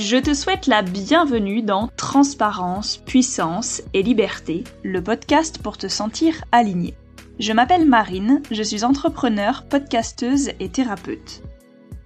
Je 0.00 0.16
te 0.16 0.32
souhaite 0.32 0.66
la 0.66 0.80
bienvenue 0.80 1.60
dans 1.60 1.90
Transparence, 1.94 2.96
Puissance 2.96 3.82
et 3.92 4.02
Liberté, 4.02 4.64
le 4.82 5.02
podcast 5.02 5.58
pour 5.62 5.76
te 5.76 5.88
sentir 5.88 6.42
aligné. 6.52 6.94
Je 7.38 7.52
m'appelle 7.52 7.84
Marine, 7.84 8.40
je 8.50 8.62
suis 8.62 8.82
entrepreneur, 8.82 9.66
podcasteuse 9.68 10.52
et 10.58 10.70
thérapeute. 10.70 11.42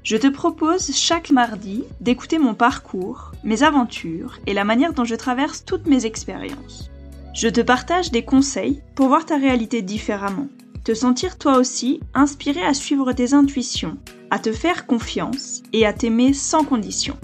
Je 0.03 0.17
te 0.17 0.27
propose 0.27 0.93
chaque 0.93 1.31
mardi 1.31 1.85
d'écouter 2.01 2.41
mon 2.41 2.55
parcours, 2.55 3.31
mes 3.45 3.63
aventures 3.63 4.41
et 4.49 4.55
la 4.55 4.65
manière 4.65 4.93
dont 4.93 5.05
je 5.05 5.15
traverse 5.15 5.65
toutes 5.65 5.87
mes 5.87 6.05
expériences. 6.05 6.91
Je 7.33 7.47
te 7.47 7.61
partage 7.61 8.11
des 8.11 8.25
conseils 8.25 8.83
pour 8.97 9.07
voir 9.07 9.25
ta 9.25 9.37
réalité 9.37 9.83
différemment, 9.83 10.49
te 10.83 10.95
sentir 10.95 11.39
toi 11.39 11.59
aussi 11.59 12.01
inspiré 12.13 12.65
à 12.65 12.75
suivre 12.75 13.13
tes 13.13 13.35
intuitions, 13.35 13.99
à 14.33 14.41
te 14.41 14.53
faire 14.53 14.85
confiance 14.87 15.63
et 15.73 15.87
à 15.87 15.93
t'aimer 15.93 16.33
sans 16.33 16.65
condition. 16.65 17.17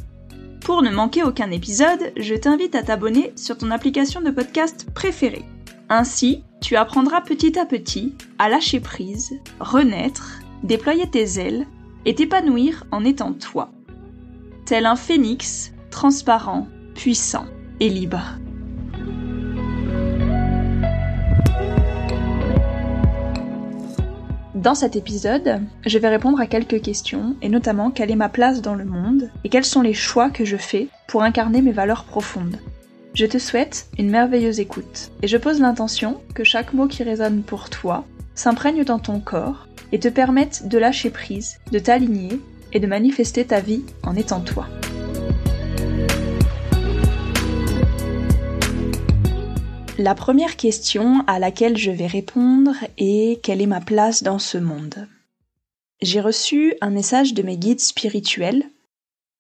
Pour 0.61 0.83
ne 0.83 0.91
manquer 0.91 1.23
aucun 1.23 1.51
épisode, 1.51 2.13
je 2.17 2.35
t'invite 2.35 2.75
à 2.75 2.83
t'abonner 2.83 3.33
sur 3.35 3.57
ton 3.57 3.71
application 3.71 4.21
de 4.21 4.31
podcast 4.31 4.87
préférée. 4.95 5.45
Ainsi, 5.89 6.45
tu 6.61 6.77
apprendras 6.77 7.23
petit 7.23 7.59
à 7.59 7.65
petit 7.65 8.15
à 8.39 8.49
lâcher 8.49 8.81
prise, 8.81 9.33
renaître, 9.59 10.41
déployer 10.63 11.09
tes 11.11 11.41
ailes 11.41 11.67
et 12.05 12.15
t'épanouir 12.15 12.85
en 12.91 13.05
étant 13.05 13.33
toi. 13.33 13.71
Tel 14.67 14.87
un 14.87 14.97
phénix, 14.97 15.73
transparent, 15.91 16.69
puissant 16.95 17.47
et 17.81 17.89
libre. 17.89 18.23
Dans 24.63 24.75
cet 24.75 24.95
épisode, 24.95 25.63
je 25.87 25.99
vais 25.99 26.11
répondre 26.11 26.39
à 26.39 26.47
quelques 26.47 26.83
questions, 26.83 27.35
et 27.41 27.49
notamment 27.49 27.91
quelle 27.91 28.11
est 28.11 28.17
ma 28.17 28.29
place 28.29 28.61
dans 28.61 28.75
le 28.75 28.85
monde, 28.85 29.31
et 29.43 29.49
quels 29.49 29.65
sont 29.65 29.81
les 29.81 29.95
choix 29.95 30.29
que 30.29 30.45
je 30.45 30.59
fais 30.59 30.89
pour 31.09 31.23
incarner 31.23 31.63
mes 31.63 31.73
valeurs 31.73 32.05
profondes. 32.05 32.59
Je 33.15 33.25
te 33.25 33.39
souhaite 33.39 33.87
une 33.99 34.11
merveilleuse 34.11 34.61
écoute, 34.61 35.13
et 35.23 35.29
je 35.29 35.39
pose 35.39 35.61
l'intention 35.61 36.21
que 36.35 36.45
chaque 36.45 36.75
mot 36.75 36.89
qui 36.89 37.03
résonne 37.03 37.43
pour 37.43 37.71
toi 37.71 38.05
s'imprègne 38.35 38.85
dans 38.85 38.99
ton 38.99 39.19
corps 39.19 39.67
et 39.93 39.99
te 39.99 40.09
permette 40.09 40.69
de 40.69 40.77
lâcher 40.77 41.09
prise, 41.09 41.57
de 41.73 41.79
t'aligner 41.79 42.39
et 42.75 42.81
de 42.81 42.87
manifester 42.87 43.47
ta 43.47 43.61
vie 43.61 43.83
en 44.03 44.15
étant 44.15 44.41
toi. 44.41 44.69
La 50.03 50.15
première 50.15 50.57
question 50.57 51.23
à 51.27 51.39
laquelle 51.39 51.77
je 51.77 51.91
vais 51.91 52.07
répondre 52.07 52.75
est 52.97 53.45
quelle 53.45 53.61
est 53.61 53.67
ma 53.67 53.83
place 53.83 54.23
dans 54.23 54.39
ce 54.39 54.57
monde? 54.57 55.07
J'ai 56.01 56.23
reçu 56.23 56.73
un 56.81 56.89
message 56.89 57.35
de 57.35 57.43
mes 57.43 57.59
guides 57.59 57.81
spirituels 57.81 58.65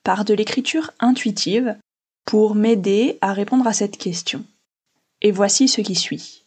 par 0.05 0.27
de 0.27 0.35
l'écriture 0.35 0.91
intuitive 1.01 1.79
pour 2.27 2.55
m'aider 2.55 3.17
à 3.23 3.33
répondre 3.33 3.67
à 3.67 3.73
cette 3.73 3.97
question. 3.97 4.45
Et 5.23 5.31
voici 5.31 5.67
ce 5.67 5.81
qui 5.81 5.95
suit. 5.95 6.45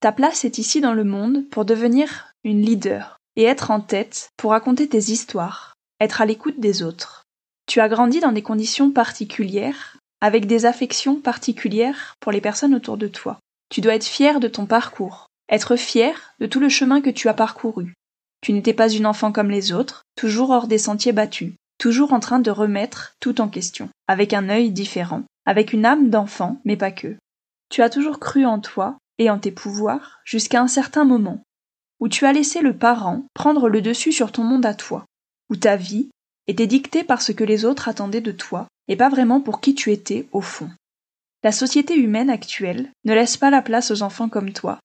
Ta 0.00 0.10
place 0.10 0.46
est 0.46 0.56
ici 0.56 0.80
dans 0.80 0.94
le 0.94 1.04
monde 1.04 1.46
pour 1.50 1.66
devenir 1.66 2.32
une 2.44 2.62
leader 2.62 3.18
et 3.36 3.42
être 3.42 3.70
en 3.70 3.82
tête 3.82 4.30
pour 4.38 4.52
raconter 4.52 4.88
tes 4.88 5.10
histoires, 5.10 5.74
être 6.00 6.22
à 6.22 6.24
l'écoute 6.24 6.60
des 6.60 6.82
autres. 6.82 7.24
Tu 7.66 7.80
as 7.80 7.90
grandi 7.90 8.20
dans 8.20 8.32
des 8.32 8.40
conditions 8.40 8.90
particulières 8.90 9.98
avec 10.26 10.46
des 10.46 10.66
affections 10.66 11.20
particulières 11.20 12.16
pour 12.18 12.32
les 12.32 12.40
personnes 12.40 12.74
autour 12.74 12.96
de 12.96 13.06
toi. 13.06 13.38
Tu 13.68 13.80
dois 13.80 13.94
être 13.94 14.04
fier 14.04 14.40
de 14.40 14.48
ton 14.48 14.66
parcours, 14.66 15.28
être 15.48 15.76
fier 15.76 16.34
de 16.40 16.46
tout 16.46 16.58
le 16.58 16.68
chemin 16.68 17.00
que 17.00 17.10
tu 17.10 17.28
as 17.28 17.34
parcouru. 17.34 17.94
Tu 18.40 18.52
n'étais 18.52 18.74
pas 18.74 18.88
une 18.88 19.06
enfant 19.06 19.30
comme 19.30 19.52
les 19.52 19.72
autres, 19.72 20.02
toujours 20.16 20.50
hors 20.50 20.66
des 20.66 20.78
sentiers 20.78 21.12
battus, 21.12 21.52
toujours 21.78 22.12
en 22.12 22.18
train 22.18 22.40
de 22.40 22.50
remettre 22.50 23.14
tout 23.20 23.40
en 23.40 23.46
question, 23.46 23.88
avec 24.08 24.32
un 24.32 24.48
œil 24.48 24.72
différent, 24.72 25.22
avec 25.44 25.72
une 25.72 25.86
âme 25.86 26.10
d'enfant, 26.10 26.60
mais 26.64 26.76
pas 26.76 26.90
que. 26.90 27.14
Tu 27.68 27.82
as 27.82 27.90
toujours 27.90 28.18
cru 28.18 28.44
en 28.44 28.58
toi 28.58 28.98
et 29.18 29.30
en 29.30 29.38
tes 29.38 29.52
pouvoirs 29.52 30.18
jusqu'à 30.24 30.60
un 30.60 30.68
certain 30.68 31.04
moment, 31.04 31.40
où 32.00 32.08
tu 32.08 32.26
as 32.26 32.32
laissé 32.32 32.62
le 32.62 32.76
parent 32.76 33.22
prendre 33.32 33.68
le 33.68 33.80
dessus 33.80 34.10
sur 34.10 34.32
ton 34.32 34.42
monde 34.42 34.66
à 34.66 34.74
toi, 34.74 35.04
où 35.50 35.54
ta 35.54 35.76
vie 35.76 36.08
était 36.46 36.66
dictée 36.66 37.04
par 37.04 37.22
ce 37.22 37.32
que 37.32 37.44
les 37.44 37.64
autres 37.64 37.88
attendaient 37.88 38.20
de 38.20 38.32
toi, 38.32 38.68
et 38.88 38.96
pas 38.96 39.08
vraiment 39.08 39.40
pour 39.40 39.60
qui 39.60 39.74
tu 39.74 39.92
étais 39.92 40.26
au 40.32 40.40
fond. 40.40 40.70
La 41.42 41.52
société 41.52 41.94
humaine 41.94 42.30
actuelle 42.30 42.90
ne 43.04 43.14
laisse 43.14 43.36
pas 43.36 43.50
la 43.50 43.62
place 43.62 43.90
aux 43.90 44.02
enfants 44.02 44.28
comme 44.28 44.52
toi, 44.52 44.78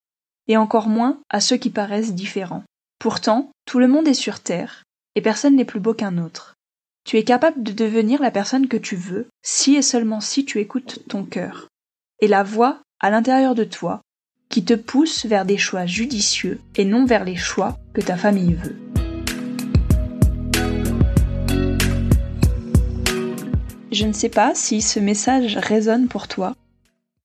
et 0.47 0.57
encore 0.57 0.87
moins 0.87 1.19
à 1.29 1.39
ceux 1.39 1.57
qui 1.57 1.69
paraissent 1.69 2.13
différents. 2.13 2.63
Pourtant, 2.99 3.51
tout 3.65 3.79
le 3.79 3.87
monde 3.87 4.07
est 4.07 4.13
sur 4.13 4.39
Terre, 4.39 4.83
et 5.15 5.21
personne 5.21 5.55
n'est 5.55 5.65
plus 5.65 5.79
beau 5.79 5.93
qu'un 5.93 6.17
autre. 6.17 6.55
Tu 7.03 7.17
es 7.17 7.23
capable 7.23 7.63
de 7.63 7.71
devenir 7.71 8.21
la 8.21 8.31
personne 8.31 8.67
que 8.67 8.77
tu 8.77 8.95
veux, 8.95 9.27
si 9.41 9.75
et 9.75 9.81
seulement 9.81 10.21
si 10.21 10.45
tu 10.45 10.59
écoutes 10.59 11.07
ton 11.07 11.23
cœur. 11.23 11.67
Et 12.19 12.27
la 12.27 12.43
voix, 12.43 12.79
à 12.99 13.09
l'intérieur 13.09 13.55
de 13.55 13.63
toi, 13.63 14.01
qui 14.49 14.63
te 14.63 14.73
pousse 14.73 15.25
vers 15.25 15.45
des 15.45 15.57
choix 15.57 15.85
judicieux 15.85 16.59
et 16.75 16.85
non 16.85 17.05
vers 17.05 17.23
les 17.23 17.37
choix 17.37 17.77
que 17.93 18.01
ta 18.01 18.17
famille 18.17 18.53
veut. 18.53 18.90
Je 23.91 24.05
ne 24.05 24.13
sais 24.13 24.29
pas 24.29 24.55
si 24.55 24.81
ce 24.81 25.01
message 25.01 25.57
résonne 25.57 26.07
pour 26.07 26.29
toi. 26.29 26.55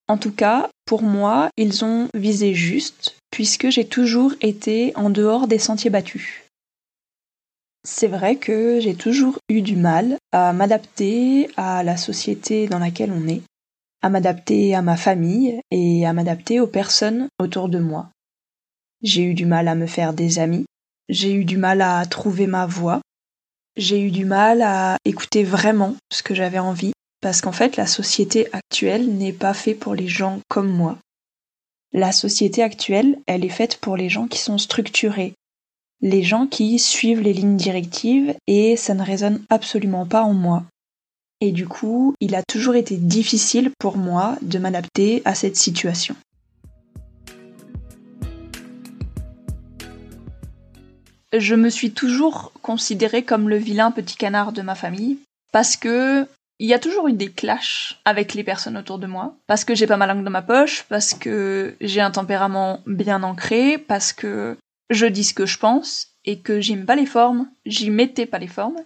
En 0.09 0.19
tout 0.19 0.32
cas, 0.32 0.69
pour 0.84 1.03
moi, 1.03 1.49
ils 1.56 1.84
ont 1.84 2.09
visé 2.12 2.54
juste, 2.54 3.16
puisque 3.31 3.71
j'ai 3.71 3.87
toujours 3.87 4.34
été 4.41 4.93
en 4.97 5.09
dehors 5.09 5.47
des 5.47 5.60
sentiers 5.60 5.91
battus. 5.91 6.43
C'est 7.84 8.09
vrai 8.09 8.34
que 8.34 8.81
j'ai 8.81 8.97
toujours 8.97 9.38
eu 9.49 9.62
du 9.62 9.77
mal 9.77 10.16
à 10.32 10.53
m'adapter 10.53 11.49
à 11.56 11.84
la 11.84 11.97
société 11.97 12.66
dans 12.66 12.81
laquelle 12.81 13.12
on 13.12 13.28
est, 13.28 13.43
à 14.03 14.10
m'adapter 14.10 14.75
à 14.75 14.83
ma 14.83 14.97
famille 14.97 15.60
et 15.71 16.04
à 16.04 16.12
m'adapter 16.12 16.59
aux 16.59 16.66
personnes 16.66 17.28
autour 17.38 17.69
de 17.69 17.78
moi. 17.78 18.10
J'ai 19.03 19.22
eu 19.22 19.34
du 19.34 19.47
mal 19.47 19.69
à 19.69 19.77
me 19.77 19.87
faire 19.87 20.12
des 20.12 20.41
amis, 20.41 20.66
j'ai 21.09 21.33
eu 21.33 21.44
du 21.44 21.59
mal 21.59 21.81
à 21.81 22.04
trouver 22.06 22.48
ma 22.48 22.66
voie, 22.66 23.03
j'ai 23.76 24.00
eu 24.00 24.10
du 24.10 24.25
mal 24.25 24.62
à 24.62 24.97
écouter 25.04 25.44
vraiment 25.44 25.94
ce 26.10 26.22
que 26.22 26.34
j'avais 26.34 26.59
envie, 26.59 26.92
parce 27.20 27.41
qu'en 27.41 27.53
fait 27.53 27.76
la 27.76 27.87
société 27.87 28.48
actuelle 28.53 29.09
n'est 29.09 29.32
pas 29.32 29.54
faite 29.54 29.78
pour 29.78 29.94
les 29.94 30.09
gens 30.09 30.41
comme 30.48 30.70
moi. 30.70 30.98
La 31.92 32.12
société 32.12 32.62
actuelle, 32.62 33.19
elle 33.26 33.44
est 33.44 33.48
faite 33.48 33.78
pour 33.78 33.97
les 33.97 34.09
gens 34.09 34.26
qui 34.26 34.38
sont 34.38 34.59
structurés, 34.59 35.34
les 36.00 36.22
gens 36.22 36.47
qui 36.47 36.78
suivent 36.78 37.20
les 37.20 37.32
lignes 37.32 37.56
directives 37.56 38.34
et 38.47 38.76
ça 38.76 38.94
ne 38.94 39.03
résonne 39.03 39.44
absolument 39.48 40.06
pas 40.06 40.22
en 40.22 40.34
moi. 40.34 40.65
Et 41.41 41.53
du 41.53 41.66
coup, 41.66 42.15
il 42.20 42.34
a 42.34 42.42
toujours 42.42 42.76
été 42.76 42.97
difficile 42.97 43.70
pour 43.78 43.97
moi 43.97 44.36
de 44.42 44.59
m'adapter 44.59 45.22
à 45.25 45.34
cette 45.34 45.56
situation. 45.56 46.16
Je 51.38 51.54
me 51.54 51.69
suis 51.69 51.92
toujours 51.92 52.52
considérée 52.62 53.22
comme 53.22 53.48
le 53.48 53.56
vilain 53.56 53.91
petit 53.91 54.16
canard 54.16 54.52
de 54.52 54.62
ma 54.62 54.74
famille 54.74 55.19
parce 55.52 55.76
que 55.76 56.26
il 56.58 56.69
y 56.69 56.74
a 56.74 56.78
toujours 56.78 57.08
eu 57.08 57.12
des 57.12 57.30
clashs 57.30 57.98
avec 58.06 58.32
les 58.32 58.44
personnes 58.44 58.78
autour 58.78 58.98
de 58.98 59.06
moi 59.06 59.34
parce 59.47 59.64
que 59.64 59.74
j'ai 59.74 59.86
pas 59.86 59.98
ma 59.98 60.06
langue 60.06 60.24
dans 60.24 60.30
ma 60.30 60.42
poche, 60.42 60.84
parce 60.88 61.12
que 61.12 61.76
j'ai 61.80 62.00
un 62.00 62.10
tempérament 62.10 62.80
bien 62.86 63.22
ancré, 63.22 63.76
parce 63.76 64.12
que 64.14 64.56
je 64.88 65.06
dis 65.06 65.24
ce 65.24 65.34
que 65.34 65.47
je 65.47 65.58
pense 65.58 66.08
et 66.24 66.38
que 66.38 66.60
j'aime 66.60 66.86
pas 66.86 66.97
les 66.97 67.06
formes, 67.06 67.48
j'y 67.66 67.91
mettais 67.91 68.26
pas 68.26 68.38
les 68.38 68.47
formes. 68.47 68.76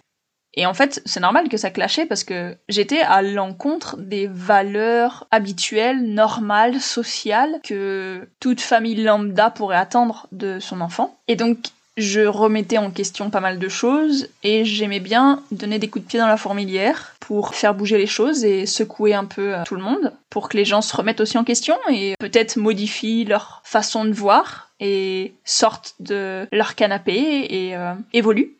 Et 0.53 0.65
en 0.65 0.73
fait, 0.73 1.01
c'est 1.05 1.21
normal 1.21 1.47
que 1.47 1.55
ça 1.55 1.69
clashait 1.69 2.05
parce 2.05 2.25
que 2.25 2.57
j'étais 2.67 2.99
à 2.99 3.21
l'encontre 3.21 3.95
des 3.97 4.27
valeurs 4.27 5.25
habituelles, 5.31 6.03
normales, 6.03 6.81
sociales 6.81 7.61
que 7.63 8.27
toute 8.41 8.59
famille 8.59 9.01
lambda 9.01 9.49
pourrait 9.49 9.77
attendre 9.77 10.27
de 10.33 10.59
son 10.59 10.81
enfant. 10.81 11.17
Et 11.29 11.37
donc, 11.37 11.57
je 11.97 12.21
remettais 12.21 12.77
en 12.77 12.89
question 12.89 13.29
pas 13.29 13.41
mal 13.41 13.59
de 13.59 13.67
choses 13.67 14.29
et 14.43 14.63
j'aimais 14.63 14.99
bien 14.99 15.43
donner 15.51 15.77
des 15.77 15.89
coups 15.89 16.05
de 16.05 16.09
pied 16.09 16.19
dans 16.19 16.27
la 16.27 16.37
fourmilière 16.37 17.15
pour 17.19 17.53
faire 17.53 17.73
bouger 17.73 17.97
les 17.97 18.07
choses 18.07 18.45
et 18.45 18.65
secouer 18.65 19.13
un 19.13 19.25
peu 19.25 19.55
tout 19.65 19.75
le 19.75 19.81
monde 19.81 20.13
pour 20.29 20.47
que 20.47 20.57
les 20.57 20.65
gens 20.65 20.81
se 20.81 20.95
remettent 20.95 21.19
aussi 21.19 21.37
en 21.37 21.43
question 21.43 21.75
et 21.89 22.15
peut-être 22.19 22.55
modifient 22.55 23.25
leur 23.25 23.61
façon 23.65 24.05
de 24.05 24.13
voir 24.13 24.71
et 24.79 25.33
sortent 25.43 25.95
de 25.99 26.47
leur 26.51 26.75
canapé 26.75 27.45
et 27.49 27.75
euh, 27.75 27.93
évoluent. 28.13 28.55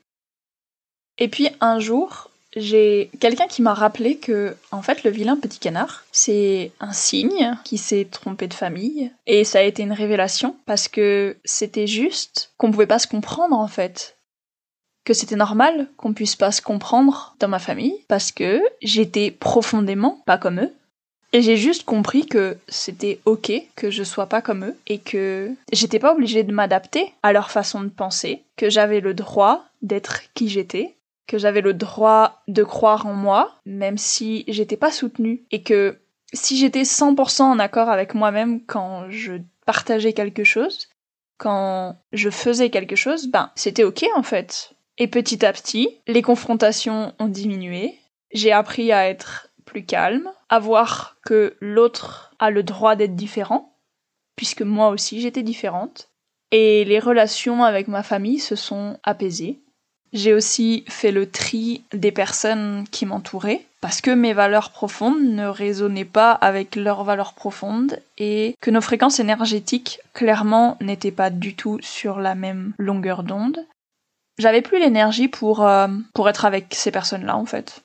Et 1.18 1.28
puis 1.28 1.50
un 1.62 1.80
jour, 1.80 2.31
j'ai 2.56 3.10
quelqu'un 3.20 3.48
qui 3.48 3.62
m'a 3.62 3.74
rappelé 3.74 4.18
que, 4.18 4.56
en 4.72 4.82
fait, 4.82 5.04
le 5.04 5.12
vilain 5.12 5.38
petit 5.38 5.60
canard, 5.60 6.04
c'est 6.12 6.72
un 6.80 6.92
signe 6.92 7.58
qui 7.64 7.78
s'est 7.78 8.08
trompé 8.10 8.48
de 8.48 8.54
famille. 8.54 9.12
Et 9.26 9.44
ça 9.44 9.60
a 9.60 9.64
été 9.64 9.84
une 9.84 9.94
révélation 9.94 10.56
parce 10.66 10.88
que 10.88 11.38
c'était 11.46 11.88
juste 11.88 12.52
qu'on 12.58 12.72
pouvait 12.72 12.88
pas 12.88 13.00
se 13.00 13.08
comprendre, 13.08 13.58
en 13.58 13.68
fait. 13.68 14.18
Que 15.06 15.14
c'était 15.14 15.36
normal 15.36 15.88
qu'on 15.98 16.14
puisse 16.14 16.36
pas 16.36 16.52
se 16.52 16.62
comprendre 16.62 17.36
dans 17.40 17.48
ma 17.48 17.60
famille 17.60 17.96
parce 18.08 18.32
que 18.32 18.62
j'étais 18.82 19.32
profondément 19.32 20.22
pas 20.26 20.38
comme 20.38 20.60
eux. 20.60 20.74
Et 21.34 21.42
j'ai 21.42 21.56
juste 21.56 21.86
compris 21.86 22.26
que 22.26 22.58
c'était 22.68 23.20
ok 23.24 23.54
que 23.76 23.90
je 23.90 24.04
sois 24.04 24.28
pas 24.28 24.42
comme 24.42 24.66
eux 24.66 24.78
et 24.88 25.00
que 25.00 25.50
j'étais 25.72 25.98
pas 25.98 26.14
obligée 26.14 26.44
de 26.44 26.52
m'adapter 26.52 27.14
à 27.24 27.32
leur 27.32 27.52
façon 27.52 27.82
de 27.82 27.90
penser, 27.90 28.44
que 28.58 28.70
j'avais 28.70 29.00
le 29.00 29.14
droit 29.14 29.64
d'être 29.82 30.22
qui 30.34 30.50
j'étais 30.50 30.94
que 31.28 31.38
j'avais 31.38 31.62
le 31.62 31.74
droit 31.74 32.42
de 32.48 32.64
croire 32.64 33.06
en 33.06 33.14
moi, 33.14 33.60
même 33.66 33.98
si 33.98 34.44
j'étais 34.48 34.78
pas 34.78 34.92
soutenue, 34.92 35.46
et 35.52 35.64
que 35.64 36.00
si 36.34 36.58
j'étais 36.58 36.84
100% 36.84 37.44
en 37.44 37.60
accord 37.60 37.90
avec 37.90 38.14
moi-même 38.14 38.64
quand 38.66 39.10
je 39.10 39.34
partageais 39.66 40.14
quelque 40.14 40.44
chose, 40.44 40.90
quand 41.38 41.98
je 42.14 42.30
faisais 42.30 42.70
quelque 42.70 42.96
chose, 42.96 43.28
ben 43.28 43.52
c'était 43.56 43.84
ok 43.84 44.06
en 44.16 44.24
fait. 44.24 44.74
Et 44.98 45.08
petit 45.08 45.46
à 45.46 45.54
petit, 45.54 45.98
les 46.08 46.22
confrontations 46.22 47.14
ont 47.20 47.28
diminué. 47.28 47.98
J'ai 48.34 48.52
appris 48.52 48.92
à 48.92 49.10
être 49.10 49.50
plus 49.66 49.86
calme, 49.86 50.30
à 50.50 50.60
voir 50.60 51.18
que 51.26 51.56
l'autre 51.60 52.36
a 52.40 52.52
le 52.52 52.62
droit 52.64 52.96
d'être 52.96 53.16
différent, 53.16 53.76
puisque 54.36 54.62
moi 54.62 54.90
aussi 54.90 55.22
j'étais 55.22 55.44
différente. 55.44 56.10
Et 56.52 56.84
les 56.86 57.00
relations 57.00 57.64
avec 57.64 57.88
ma 57.88 58.04
famille 58.04 58.40
se 58.40 58.56
sont 58.56 59.00
apaisées. 59.04 59.62
J'ai 60.14 60.34
aussi 60.34 60.84
fait 60.90 61.12
le 61.12 61.30
tri 61.30 61.84
des 61.94 62.12
personnes 62.12 62.86
qui 62.92 63.06
m'entouraient 63.06 63.66
parce 63.80 64.02
que 64.02 64.12
mes 64.12 64.34
valeurs 64.34 64.72
profondes 64.72 65.24
ne 65.24 65.48
résonnaient 65.48 66.06
pas 66.06 66.32
avec 66.32 66.76
leurs 66.76 67.04
valeurs 67.04 67.34
profondes 67.34 68.00
et 68.18 68.56
que 68.62 68.72
nos 68.72 68.82
fréquences 68.82 69.20
énergétiques 69.20 70.00
clairement 70.14 70.78
n'étaient 70.82 71.12
pas 71.12 71.30
du 71.30 71.56
tout 71.56 71.80
sur 71.82 72.20
la 72.20 72.36
même 72.36 72.74
longueur 72.78 73.24
d'onde. 73.24 73.66
J'avais 74.38 74.62
plus 74.62 74.80
l'énergie 74.80 75.30
pour 75.30 75.66
euh, 75.66 75.88
pour 76.14 76.28
être 76.30 76.46
avec 76.46 76.74
ces 76.76 76.92
personnes-là 76.92 77.38
en 77.38 77.46
fait. 77.46 77.82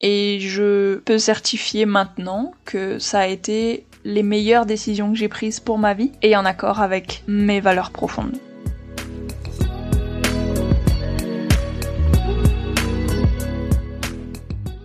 Et 0.00 0.38
je 0.40 0.96
peux 0.98 1.18
certifier 1.18 1.84
maintenant 1.84 2.52
que 2.64 2.98
ça 2.98 3.20
a 3.20 3.26
été 3.26 3.86
les 4.04 4.22
meilleures 4.22 4.66
décisions 4.66 5.10
que 5.10 5.18
j'ai 5.18 5.28
prises 5.28 5.60
pour 5.60 5.78
ma 5.78 5.94
vie 5.94 6.12
et 6.22 6.36
en 6.36 6.44
accord 6.44 6.80
avec 6.80 7.24
mes 7.26 7.60
valeurs 7.60 7.90
profondes. 7.90 8.38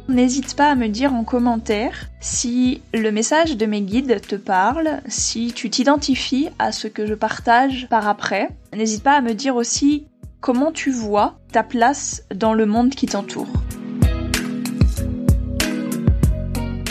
N'hésite 0.10 0.56
pas 0.56 0.72
à 0.72 0.76
me 0.76 0.88
dire 0.88 1.14
en 1.14 1.24
commentaire 1.24 2.10
si 2.20 2.82
le 2.96 3.12
message 3.12 3.58
de 3.58 3.68
mes 3.68 3.82
guides 3.82 4.20
te 4.28 4.36
parle, 4.36 5.02
si 5.08 5.54
tu 5.54 5.70
t'identifies 5.70 6.50
à 6.58 6.72
ce 6.72 6.88
que 6.88 7.06
je 7.06 7.14
partage 7.14 7.86
par 7.92 8.08
après. 8.08 8.50
N'hésite 8.76 9.04
pas 9.04 9.14
à 9.14 9.22
me 9.22 9.36
dire 9.36 9.56
aussi 9.56 10.08
comment 10.42 10.72
tu 10.72 10.90
vois 10.90 11.38
ta 11.52 11.62
place 11.62 12.24
dans 12.34 12.56
le 12.56 12.66
monde 12.66 12.90
qui 12.90 13.06
t'entoure. 13.06 13.54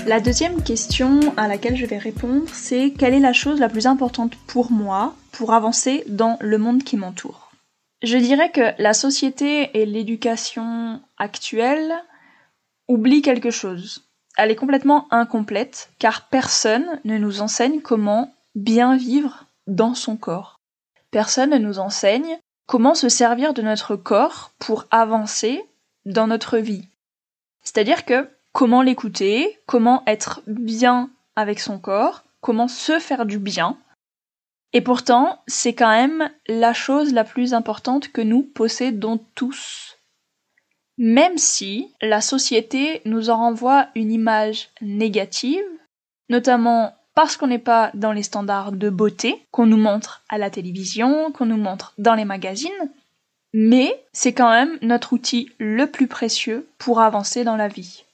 La 0.07 0.21
deuxième 0.21 0.63
question 0.63 1.19
à 1.37 1.49
laquelle 1.49 1.77
je 1.77 1.87
vais 1.87 1.99
répondre, 1.99 2.45
c'est 2.53 2.93
quelle 2.97 3.15
est 3.15 3.19
la 3.19 3.33
chose 3.33 3.59
la 3.59 3.69
plus 3.69 3.89
importante 3.89 4.37
pour 4.47 4.71
moi 4.71 5.17
pour 5.33 5.53
avancer 5.53 6.05
dans 6.07 6.37
le 6.41 6.57
monde 6.57 6.85
qui 6.85 6.97
m'entoure? 6.97 7.51
Je 8.05 8.17
dirais 8.17 8.53
que 8.53 8.81
la 8.81 8.95
société 8.95 9.71
et 9.75 9.87
l'éducation 9.87 11.01
actuelle 11.19 11.93
oublie 12.89 13.23
quelque 13.23 13.51
chose. 13.51 14.05
Elle 14.37 14.51
est 14.51 14.57
complètement 14.57 15.07
incomplète 15.11 15.91
car 15.99 16.29
personne 16.29 17.01
ne 17.05 17.19
nous 17.19 17.41
enseigne 17.41 17.81
comment 17.81 18.35
bien 18.55 18.97
vivre 18.97 19.45
dans 19.67 19.95
son 19.95 20.17
corps. 20.17 20.57
Personne 21.11 21.51
ne 21.51 21.59
nous 21.59 21.79
enseigne 21.79 22.39
comment 22.67 22.95
se 22.95 23.09
servir 23.09 23.55
de 23.55 23.63
notre 23.63 23.97
corps 23.97 24.53
pour 24.59 24.87
avancer 24.91 25.65
dans 26.05 26.27
notre 26.27 26.59
vie. 26.59 26.87
C'est-à-dire 27.63 28.05
que 28.05 28.29
comment 28.53 28.83
l'écouter, 28.83 29.59
comment 29.67 30.03
être 30.07 30.43
bien 30.47 31.11
avec 31.37 31.61
son 31.61 31.79
corps, 31.79 32.25
comment 32.41 32.69
se 32.69 32.99
faire 32.99 33.27
du 33.27 33.39
bien. 33.39 33.77
Et 34.73 34.81
pourtant, 34.81 35.43
c'est 35.47 35.75
quand 35.75 35.91
même 35.91 36.31
la 36.47 36.73
chose 36.73 37.13
la 37.13 37.25
plus 37.25 37.55
importante 37.55 38.13
que 38.13 38.21
nous 38.21 38.43
possédons 38.43 39.19
tous 39.35 39.98
même 40.99 41.39
si 41.39 41.89
la 42.03 42.21
société 42.21 43.01
nous 43.05 43.31
en 43.31 43.39
renvoie 43.39 43.87
une 43.95 44.13
image 44.13 44.69
négative, 44.81 45.65
notamment 46.29 46.95
parce 47.15 47.37
qu'on 47.37 47.47
n'est 47.47 47.59
pas 47.59 47.91
dans 47.95 48.13
les 48.13 48.23
standards 48.23 48.73
de 48.73 48.91
beauté 48.91 49.43
qu'on 49.51 49.67
nous 49.67 49.77
montre 49.77 50.23
à 50.29 50.39
la 50.39 50.51
télévision, 50.51 51.33
qu'on 51.33 51.47
nous 51.47 51.57
montre 51.57 51.95
dans 51.99 52.15
les 52.15 52.25
magazines, 52.25 52.71
mais 53.53 54.01
c'est 54.13 54.33
quand 54.33 54.51
même 54.51 54.79
notre 54.83 55.13
outil 55.13 55.51
le 55.59 55.87
plus 55.87 56.07
précieux 56.07 56.69
pour 56.79 57.01
avancer 57.01 57.45
dans 57.45 57.57
la 57.57 57.69
vie. 57.69 58.05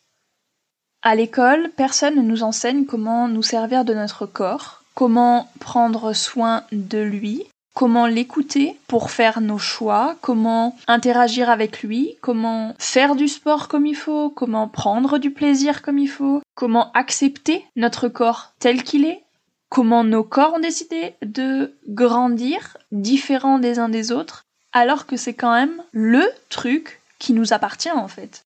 À 1.02 1.14
l'école, 1.14 1.70
personne 1.76 2.16
ne 2.16 2.22
nous 2.22 2.42
enseigne 2.42 2.86
comment 2.86 3.28
nous 3.28 3.42
servir 3.42 3.84
de 3.84 3.92
notre 3.92 4.24
corps, 4.24 4.82
comment 4.94 5.50
prendre 5.60 6.14
soin 6.14 6.64
de 6.72 6.98
lui, 6.98 7.44
comment 7.74 8.06
l'écouter 8.06 8.78
pour 8.86 9.10
faire 9.10 9.40
nos 9.40 9.58
choix, 9.58 10.16
comment 10.20 10.76
interagir 10.86 11.50
avec 11.50 11.82
lui, 11.82 12.16
comment 12.20 12.74
faire 12.78 13.16
du 13.16 13.28
sport 13.28 13.68
comme 13.68 13.84
il 13.84 13.96
faut, 13.96 14.30
comment 14.30 14.68
prendre 14.68 15.18
du 15.18 15.30
plaisir 15.32 15.82
comme 15.82 15.98
il 15.98 16.08
faut, 16.08 16.40
comment 16.54 16.92
accepter 16.92 17.64
notre 17.76 18.08
corps 18.08 18.52
tel 18.60 18.84
qu'il 18.84 19.04
est, 19.04 19.22
comment 19.68 20.04
nos 20.04 20.24
corps 20.24 20.54
ont 20.54 20.60
décidé 20.60 21.14
de 21.22 21.74
grandir 21.88 22.76
différents 22.92 23.58
des 23.58 23.80
uns 23.80 23.88
des 23.88 24.12
autres, 24.12 24.44
alors 24.72 25.06
que 25.06 25.16
c'est 25.16 25.34
quand 25.34 25.52
même 25.52 25.82
le 25.92 26.24
truc 26.48 27.00
qui 27.18 27.32
nous 27.32 27.52
appartient 27.52 27.90
en 27.90 28.08
fait. 28.08 28.44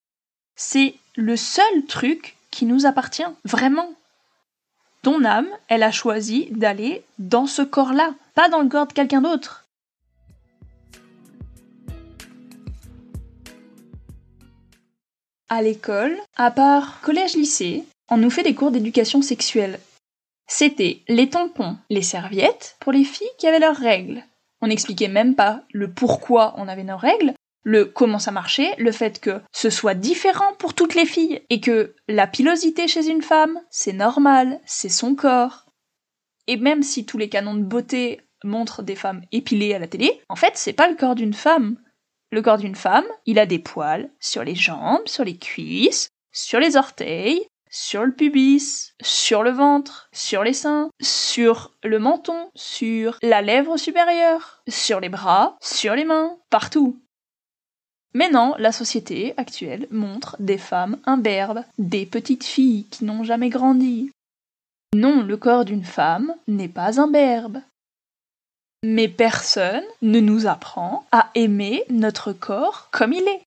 C'est 0.56 0.94
le 1.16 1.36
seul 1.36 1.84
truc 1.86 2.36
qui 2.50 2.64
nous 2.64 2.86
appartient, 2.86 3.22
vraiment. 3.44 3.90
Ton 5.08 5.24
âme, 5.24 5.48
elle 5.68 5.84
a 5.84 5.90
choisi 5.90 6.48
d'aller 6.50 7.02
dans 7.18 7.46
ce 7.46 7.62
corps-là, 7.62 8.12
pas 8.34 8.50
dans 8.50 8.60
le 8.60 8.68
corps 8.68 8.88
de 8.88 8.92
quelqu'un 8.92 9.22
d'autre. 9.22 9.64
À 15.48 15.62
l'école, 15.62 16.14
à 16.36 16.50
part 16.50 17.00
collège-lycée, 17.00 17.84
on 18.10 18.18
nous 18.18 18.28
fait 18.28 18.42
des 18.42 18.54
cours 18.54 18.70
d'éducation 18.70 19.22
sexuelle. 19.22 19.80
C'était 20.46 21.00
les 21.08 21.30
tampons, 21.30 21.78
les 21.88 22.02
serviettes 22.02 22.76
pour 22.78 22.92
les 22.92 23.04
filles 23.04 23.26
qui 23.38 23.46
avaient 23.46 23.60
leurs 23.60 23.78
règles. 23.78 24.22
On 24.60 24.66
n'expliquait 24.66 25.08
même 25.08 25.34
pas 25.34 25.62
le 25.72 25.90
pourquoi 25.90 26.52
on 26.58 26.68
avait 26.68 26.84
nos 26.84 26.98
règles, 26.98 27.32
le 27.62 27.84
comment 27.84 28.18
ça 28.18 28.30
marchait, 28.30 28.74
le 28.78 28.92
fait 28.92 29.20
que 29.20 29.40
ce 29.52 29.70
soit 29.70 29.94
différent 29.94 30.54
pour 30.58 30.74
toutes 30.74 30.94
les 30.94 31.06
filles 31.06 31.42
et 31.50 31.60
que 31.60 31.94
la 32.08 32.26
pilosité 32.26 32.88
chez 32.88 33.08
une 33.08 33.22
femme, 33.22 33.60
c'est 33.70 33.92
normal, 33.92 34.60
c'est 34.64 34.88
son 34.88 35.14
corps. 35.14 35.66
Et 36.46 36.56
même 36.56 36.82
si 36.82 37.04
tous 37.04 37.18
les 37.18 37.28
canons 37.28 37.54
de 37.54 37.62
beauté 37.62 38.20
montrent 38.44 38.82
des 38.82 38.96
femmes 38.96 39.22
épilées 39.32 39.74
à 39.74 39.78
la 39.78 39.88
télé, 39.88 40.22
en 40.28 40.36
fait, 40.36 40.52
c'est 40.54 40.72
pas 40.72 40.88
le 40.88 40.96
corps 40.96 41.14
d'une 41.14 41.34
femme. 41.34 41.76
Le 42.30 42.42
corps 42.42 42.58
d'une 42.58 42.74
femme, 42.74 43.06
il 43.26 43.38
a 43.38 43.46
des 43.46 43.58
poils 43.58 44.10
sur 44.20 44.44
les 44.44 44.54
jambes, 44.54 45.06
sur 45.06 45.24
les 45.24 45.38
cuisses, 45.38 46.10
sur 46.32 46.60
les 46.60 46.76
orteils, 46.76 47.46
sur 47.70 48.04
le 48.04 48.12
pubis, 48.12 48.94
sur 49.02 49.42
le 49.42 49.50
ventre, 49.50 50.08
sur 50.12 50.42
les 50.42 50.52
seins, 50.52 50.90
sur 51.00 51.74
le 51.82 51.98
menton, 51.98 52.50
sur 52.54 53.18
la 53.22 53.42
lèvre 53.42 53.76
supérieure, 53.76 54.62
sur 54.68 55.00
les 55.00 55.08
bras, 55.08 55.56
sur 55.60 55.94
les 55.94 56.04
mains, 56.04 56.38
partout. 56.50 57.02
Mais 58.14 58.30
non, 58.30 58.54
la 58.58 58.72
société 58.72 59.34
actuelle 59.36 59.86
montre 59.90 60.36
des 60.40 60.58
femmes 60.58 60.98
imberbes, 61.04 61.64
des 61.78 62.06
petites 62.06 62.44
filles 62.44 62.86
qui 62.90 63.04
n'ont 63.04 63.22
jamais 63.22 63.50
grandi. 63.50 64.10
Non, 64.94 65.22
le 65.22 65.36
corps 65.36 65.64
d'une 65.64 65.84
femme 65.84 66.34
n'est 66.46 66.68
pas 66.68 67.00
imberbe. 67.00 67.60
Mais 68.82 69.08
personne 69.08 69.84
ne 70.02 70.20
nous 70.20 70.46
apprend 70.46 71.04
à 71.12 71.30
aimer 71.34 71.84
notre 71.90 72.32
corps 72.32 72.88
comme 72.90 73.12
il 73.12 73.26
est. 73.28 73.42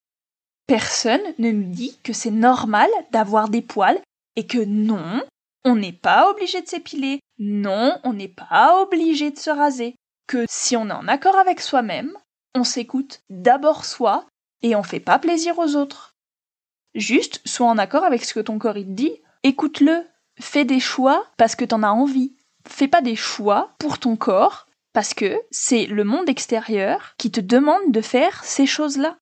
Personne 0.66 1.22
ne 1.38 1.50
nous 1.50 1.72
dit 1.72 1.98
que 2.02 2.12
c'est 2.12 2.30
normal 2.30 2.88
d'avoir 3.10 3.48
des 3.48 3.62
poils 3.62 4.00
et 4.36 4.46
que 4.46 4.64
non, 4.64 5.22
on 5.64 5.74
n'est 5.74 5.92
pas 5.92 6.30
obligé 6.30 6.60
de 6.62 6.68
s'épiler, 6.68 7.20
non, 7.38 7.98
on 8.04 8.12
n'est 8.12 8.28
pas 8.28 8.80
obligé 8.80 9.30
de 9.30 9.38
se 9.38 9.50
raser, 9.50 9.96
que 10.26 10.44
si 10.48 10.76
on 10.76 10.88
est 10.88 10.92
en 10.92 11.08
accord 11.08 11.36
avec 11.36 11.60
soi-même, 11.60 12.12
on 12.54 12.64
s'écoute 12.64 13.20
d'abord 13.30 13.84
soi 13.84 14.26
et 14.62 14.76
on 14.76 14.82
fait 14.82 15.00
pas 15.00 15.18
plaisir 15.18 15.58
aux 15.58 15.76
autres. 15.76 16.14
Juste, 16.94 17.40
sois 17.46 17.68
en 17.68 17.78
accord 17.78 18.04
avec 18.04 18.24
ce 18.24 18.34
que 18.34 18.40
ton 18.40 18.58
corps 18.58 18.74
te 18.74 18.80
dit, 18.80 19.16
écoute-le, 19.42 20.06
fais 20.40 20.64
des 20.64 20.80
choix 20.80 21.26
parce 21.36 21.56
que 21.56 21.64
t'en 21.64 21.82
as 21.82 21.90
envie. 21.90 22.36
Fais 22.68 22.88
pas 22.88 23.00
des 23.00 23.16
choix 23.16 23.74
pour 23.78 23.98
ton 23.98 24.16
corps 24.16 24.66
parce 24.92 25.14
que 25.14 25.40
c'est 25.50 25.86
le 25.86 26.04
monde 26.04 26.28
extérieur 26.28 27.14
qui 27.18 27.30
te 27.30 27.40
demande 27.40 27.90
de 27.90 28.00
faire 28.00 28.44
ces 28.44 28.66
choses-là. 28.66 29.16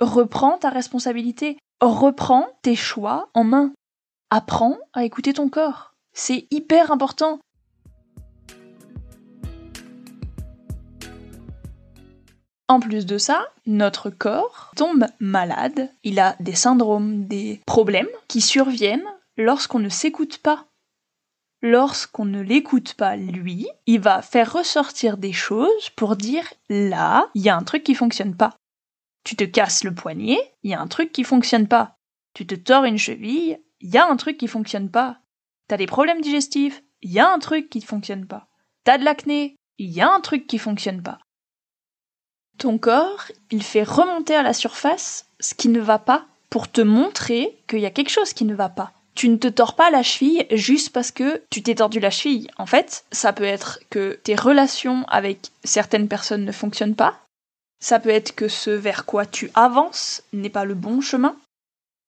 Reprends 0.00 0.56
ta 0.56 0.70
responsabilité, 0.70 1.58
reprends 1.80 2.48
tes 2.62 2.74
choix 2.74 3.28
en 3.34 3.44
main. 3.44 3.72
Apprends 4.30 4.78
à 4.94 5.04
écouter 5.04 5.34
ton 5.34 5.48
corps. 5.48 5.92
C'est 6.12 6.46
hyper 6.50 6.90
important. 6.90 7.38
En 12.70 12.78
plus 12.78 13.04
de 13.04 13.18
ça, 13.18 13.48
notre 13.66 14.10
corps 14.10 14.70
tombe 14.76 15.08
malade, 15.18 15.92
il 16.04 16.20
a 16.20 16.36
des 16.38 16.54
syndromes, 16.54 17.26
des 17.26 17.60
problèmes 17.66 18.06
qui 18.28 18.40
surviennent 18.40 19.08
lorsqu'on 19.36 19.80
ne 19.80 19.88
s'écoute 19.88 20.38
pas. 20.38 20.66
Lorsqu'on 21.62 22.26
ne 22.26 22.40
l'écoute 22.40 22.94
pas 22.94 23.16
lui, 23.16 23.66
il 23.86 23.98
va 23.98 24.22
faire 24.22 24.52
ressortir 24.52 25.16
des 25.16 25.32
choses 25.32 25.90
pour 25.96 26.14
dire 26.14 26.44
là, 26.68 27.28
il 27.34 27.42
y 27.42 27.48
a 27.48 27.56
un 27.56 27.64
truc 27.64 27.82
qui 27.82 27.96
fonctionne 27.96 28.36
pas. 28.36 28.54
Tu 29.24 29.34
te 29.34 29.42
casses 29.42 29.82
le 29.82 29.92
poignet, 29.92 30.38
il 30.62 30.70
y 30.70 30.74
a 30.74 30.80
un 30.80 30.86
truc 30.86 31.10
qui 31.10 31.24
fonctionne 31.24 31.66
pas. 31.66 31.96
Tu 32.34 32.46
te 32.46 32.54
tords 32.54 32.84
une 32.84 32.98
cheville, 32.98 33.58
il 33.80 33.90
y 33.90 33.98
a 33.98 34.06
un 34.06 34.14
truc 34.14 34.38
qui 34.38 34.46
fonctionne 34.46 34.92
pas. 34.92 35.18
T'as 35.66 35.76
des 35.76 35.86
problèmes 35.86 36.20
digestifs, 36.20 36.84
il 37.02 37.10
y 37.10 37.18
a 37.18 37.28
un 37.28 37.40
truc 37.40 37.68
qui 37.68 37.80
fonctionne 37.80 38.28
pas. 38.28 38.46
T'as 38.84 38.96
de 38.96 39.04
l'acné, 39.04 39.56
il 39.78 39.90
y 39.90 40.00
a 40.00 40.08
un 40.08 40.20
truc 40.20 40.46
qui 40.46 40.58
fonctionne 40.58 41.02
pas. 41.02 41.18
Ton 42.60 42.76
corps, 42.76 43.24
il 43.50 43.62
fait 43.62 43.82
remonter 43.82 44.34
à 44.34 44.42
la 44.42 44.52
surface 44.52 45.24
ce 45.40 45.54
qui 45.54 45.70
ne 45.70 45.80
va 45.80 45.98
pas 45.98 46.26
pour 46.50 46.70
te 46.70 46.82
montrer 46.82 47.56
qu'il 47.66 47.78
y 47.78 47.86
a 47.86 47.90
quelque 47.90 48.10
chose 48.10 48.34
qui 48.34 48.44
ne 48.44 48.54
va 48.54 48.68
pas. 48.68 48.92
Tu 49.14 49.30
ne 49.30 49.38
te 49.38 49.48
tords 49.48 49.76
pas 49.76 49.88
la 49.90 50.02
cheville 50.02 50.46
juste 50.50 50.90
parce 50.90 51.10
que 51.10 51.40
tu 51.48 51.62
t'es 51.62 51.76
tordu 51.76 52.00
la 52.00 52.10
cheville. 52.10 52.50
En 52.58 52.66
fait, 52.66 53.06
ça 53.12 53.32
peut 53.32 53.44
être 53.44 53.80
que 53.88 54.20
tes 54.24 54.34
relations 54.34 55.06
avec 55.08 55.50
certaines 55.64 56.06
personnes 56.06 56.44
ne 56.44 56.52
fonctionnent 56.52 56.94
pas. 56.94 57.14
Ça 57.82 57.98
peut 57.98 58.10
être 58.10 58.34
que 58.34 58.48
ce 58.48 58.68
vers 58.68 59.06
quoi 59.06 59.24
tu 59.24 59.50
avances 59.54 60.22
n'est 60.34 60.50
pas 60.50 60.66
le 60.66 60.74
bon 60.74 61.00
chemin. 61.00 61.36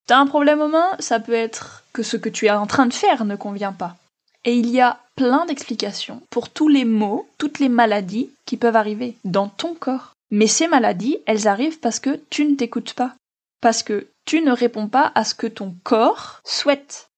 T'as 0.07 0.19
un 0.19 0.27
problème 0.27 0.61
aux 0.61 0.69
mains, 0.69 0.91
ça 0.99 1.19
peut 1.19 1.33
être 1.33 1.85
que 1.95 2.03
ce 2.03 2.19
que 2.19 2.29
tu 2.29 2.45
es 2.45 2.51
en 2.51 2.67
train 2.67 2.85
de 2.85 2.93
faire 2.93 3.25
ne 3.25 3.37
convient 3.37 3.73
pas. 3.73 3.97
Et 4.45 4.55
il 4.55 4.69
y 4.69 4.83
a 4.83 4.99
plein 5.17 5.47
d'explications 5.47 6.21
pour 6.29 6.51
tous 6.51 6.69
les 6.69 6.85
maux, 6.85 7.27
toutes 7.39 7.59
les 7.59 7.71
maladies 7.71 8.29
qui 8.45 8.59
peuvent 8.59 8.77
arriver 8.77 9.17
dans 9.25 9.49
ton 9.49 9.73
corps. 9.73 10.12
Mais 10.33 10.47
ces 10.47 10.67
maladies, 10.67 11.19
elles 11.27 11.47
arrivent 11.47 11.79
parce 11.79 12.01
que 12.01 12.19
tu 12.31 12.47
ne 12.47 12.57
t'écoutes 12.57 12.95
pas. 12.95 13.15
Parce 13.61 13.83
que 13.83 14.09
tu 14.25 14.41
ne 14.41 14.51
réponds 14.51 14.89
pas 14.89 15.13
à 15.15 15.25
ce 15.25 15.35
que 15.35 15.47
ton 15.47 15.77
corps 15.85 16.41
souhaite. 16.43 17.11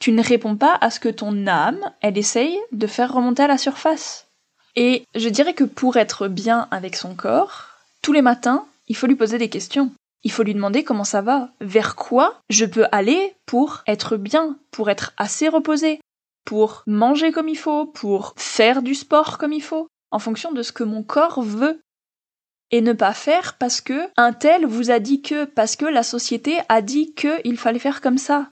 Tu 0.00 0.12
ne 0.12 0.22
réponds 0.22 0.56
pas 0.56 0.76
à 0.80 0.90
ce 0.90 0.98
que 0.98 1.10
ton 1.10 1.46
âme, 1.46 1.92
elle 2.00 2.18
essaye 2.18 2.58
de 2.72 2.86
faire 2.86 3.12
remonter 3.12 3.42
à 3.42 3.48
la 3.48 3.58
surface. 3.58 4.26
Et 4.76 5.04
je 5.14 5.28
dirais 5.28 5.54
que 5.54 5.64
pour 5.64 5.98
être 5.98 6.26
bien 6.26 6.66
avec 6.70 6.96
son 6.96 7.14
corps, 7.14 7.68
tous 8.02 8.12
les 8.12 8.22
matins, 8.22 8.66
il 8.88 8.96
faut 8.96 9.06
lui 9.06 9.14
poser 9.14 9.38
des 9.38 9.50
questions. 9.50 9.92
Il 10.24 10.32
faut 10.32 10.42
lui 10.42 10.54
demander 10.54 10.84
comment 10.84 11.04
ça 11.04 11.20
va, 11.20 11.50
vers 11.60 11.96
quoi 11.96 12.40
je 12.48 12.64
peux 12.64 12.86
aller 12.92 13.34
pour 13.44 13.82
être 13.86 14.16
bien, 14.16 14.56
pour 14.70 14.88
être 14.88 15.12
assez 15.18 15.48
reposé, 15.48 16.00
pour 16.46 16.82
manger 16.86 17.30
comme 17.30 17.48
il 17.48 17.58
faut, 17.58 17.84
pour 17.84 18.32
faire 18.36 18.82
du 18.82 18.94
sport 18.94 19.36
comme 19.36 19.52
il 19.52 19.62
faut, 19.62 19.86
en 20.10 20.18
fonction 20.18 20.50
de 20.50 20.62
ce 20.62 20.72
que 20.72 20.84
mon 20.84 21.02
corps 21.02 21.42
veut. 21.42 21.80
Et 22.74 22.80
ne 22.80 22.92
pas 22.92 23.12
faire 23.12 23.56
parce 23.56 23.80
que 23.80 24.10
un 24.16 24.32
tel 24.32 24.66
vous 24.66 24.90
a 24.90 24.98
dit 24.98 25.22
que, 25.22 25.44
parce 25.44 25.76
que 25.76 25.84
la 25.84 26.02
société 26.02 26.58
a 26.68 26.82
dit 26.82 27.14
qu'il 27.14 27.56
fallait 27.56 27.78
faire 27.78 28.00
comme 28.00 28.18
ça. 28.18 28.48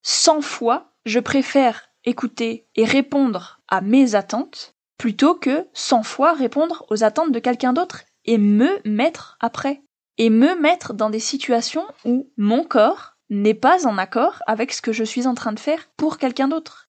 Cent 0.00 0.40
fois, 0.40 0.94
je 1.04 1.20
préfère 1.20 1.90
écouter 2.06 2.66
et 2.76 2.86
répondre 2.86 3.60
à 3.68 3.82
mes 3.82 4.14
attentes 4.14 4.74
plutôt 4.96 5.34
que 5.34 5.68
cent 5.74 6.02
fois 6.02 6.32
répondre 6.32 6.86
aux 6.88 7.04
attentes 7.04 7.32
de 7.32 7.40
quelqu'un 7.40 7.74
d'autre 7.74 8.04
et 8.24 8.38
me 8.38 8.80
mettre 8.86 9.36
après. 9.40 9.82
Et 10.16 10.30
me 10.30 10.58
mettre 10.58 10.94
dans 10.94 11.10
des 11.10 11.20
situations 11.20 11.84
où 12.06 12.32
mon 12.38 12.64
corps 12.64 13.18
n'est 13.28 13.52
pas 13.52 13.86
en 13.86 13.98
accord 13.98 14.38
avec 14.46 14.72
ce 14.72 14.80
que 14.80 14.92
je 14.92 15.04
suis 15.04 15.26
en 15.26 15.34
train 15.34 15.52
de 15.52 15.60
faire 15.60 15.90
pour 15.98 16.16
quelqu'un 16.16 16.48
d'autre. 16.48 16.87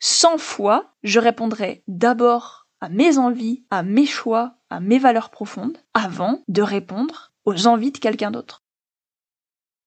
Cent 0.00 0.38
fois, 0.38 0.94
je 1.02 1.18
répondrai 1.18 1.82
d'abord 1.88 2.66
à 2.80 2.88
mes 2.88 3.18
envies, 3.18 3.64
à 3.70 3.82
mes 3.82 4.06
choix, 4.06 4.54
à 4.70 4.80
mes 4.80 4.98
valeurs 4.98 5.30
profondes, 5.30 5.78
avant 5.94 6.42
de 6.48 6.62
répondre 6.62 7.32
aux 7.44 7.66
envies 7.66 7.92
de 7.92 7.98
quelqu'un 7.98 8.30
d'autre. 8.30 8.62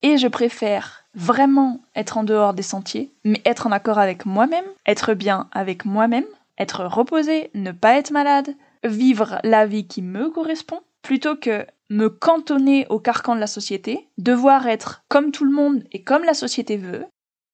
Et 0.02 0.18
je 0.18 0.28
préfère 0.28 1.06
vraiment 1.14 1.82
être 1.96 2.18
en 2.18 2.24
dehors 2.24 2.54
des 2.54 2.64
sentiers, 2.64 3.14
mais 3.24 3.42
être 3.46 3.68
en 3.68 3.72
accord 3.72 4.00
avec 4.00 4.26
moi-même, 4.26 4.66
être 4.86 5.14
bien 5.14 5.48
avec 5.52 5.86
moi-même, 5.86 6.26
être 6.58 6.84
reposé, 6.86 7.52
ne 7.54 7.72
pas 7.72 7.98
être 7.98 8.12
malade, 8.12 8.56
vivre 8.84 9.40
la 9.44 9.66
vie 9.66 9.88
qui 9.88 10.02
me 10.02 10.30
correspond, 10.30 10.82
plutôt 11.02 11.36
que 11.36 11.66
me 11.90 12.10
cantonner 12.10 12.88
au 12.90 13.00
carcan 13.00 13.36
de 13.36 13.40
la 13.40 13.48
société, 13.48 14.10
devoir 14.18 14.68
être 14.68 15.04
comme 15.08 15.32
tout 15.32 15.46
le 15.46 15.52
monde 15.52 15.84
et 15.92 16.04
comme 16.04 16.24
la 16.24 16.34
société 16.34 16.78
veut. 16.78 17.06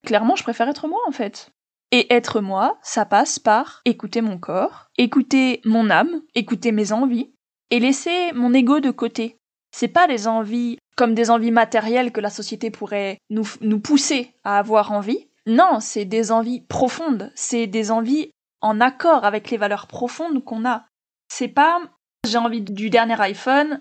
Clairement, 0.06 0.36
je 0.36 0.42
préfère 0.42 0.68
être 0.68 0.88
moi 0.88 1.00
en 1.06 1.12
fait. 1.12 1.50
Et 1.90 2.12
être 2.12 2.40
moi, 2.40 2.78
ça 2.82 3.04
passe 3.06 3.38
par 3.38 3.80
écouter 3.84 4.20
mon 4.20 4.38
corps, 4.38 4.88
écouter 4.98 5.60
mon 5.64 5.90
âme, 5.90 6.22
écouter 6.34 6.72
mes 6.72 6.92
envies, 6.92 7.32
et 7.70 7.80
laisser 7.80 8.32
mon 8.32 8.52
ego 8.52 8.80
de 8.80 8.90
côté. 8.90 9.38
C'est 9.70 9.88
pas 9.88 10.06
les 10.06 10.28
envies 10.28 10.78
comme 10.96 11.14
des 11.14 11.30
envies 11.30 11.50
matérielles 11.50 12.12
que 12.12 12.20
la 12.20 12.30
société 12.30 12.70
pourrait 12.70 13.18
nous, 13.30 13.46
nous 13.60 13.80
pousser 13.80 14.34
à 14.44 14.58
avoir 14.58 14.92
envie. 14.92 15.28
Non, 15.46 15.80
c'est 15.80 16.04
des 16.04 16.32
envies 16.32 16.60
profondes, 16.60 17.32
c'est 17.34 17.66
des 17.66 17.90
envies 17.90 18.30
en 18.60 18.80
accord 18.80 19.24
avec 19.24 19.50
les 19.50 19.56
valeurs 19.56 19.86
profondes 19.86 20.44
qu'on 20.44 20.66
a. 20.66 20.84
C'est 21.28 21.48
pas 21.48 21.80
j'ai 22.26 22.38
envie 22.38 22.60
du 22.60 22.90
dernier 22.90 23.18
iPhone, 23.20 23.80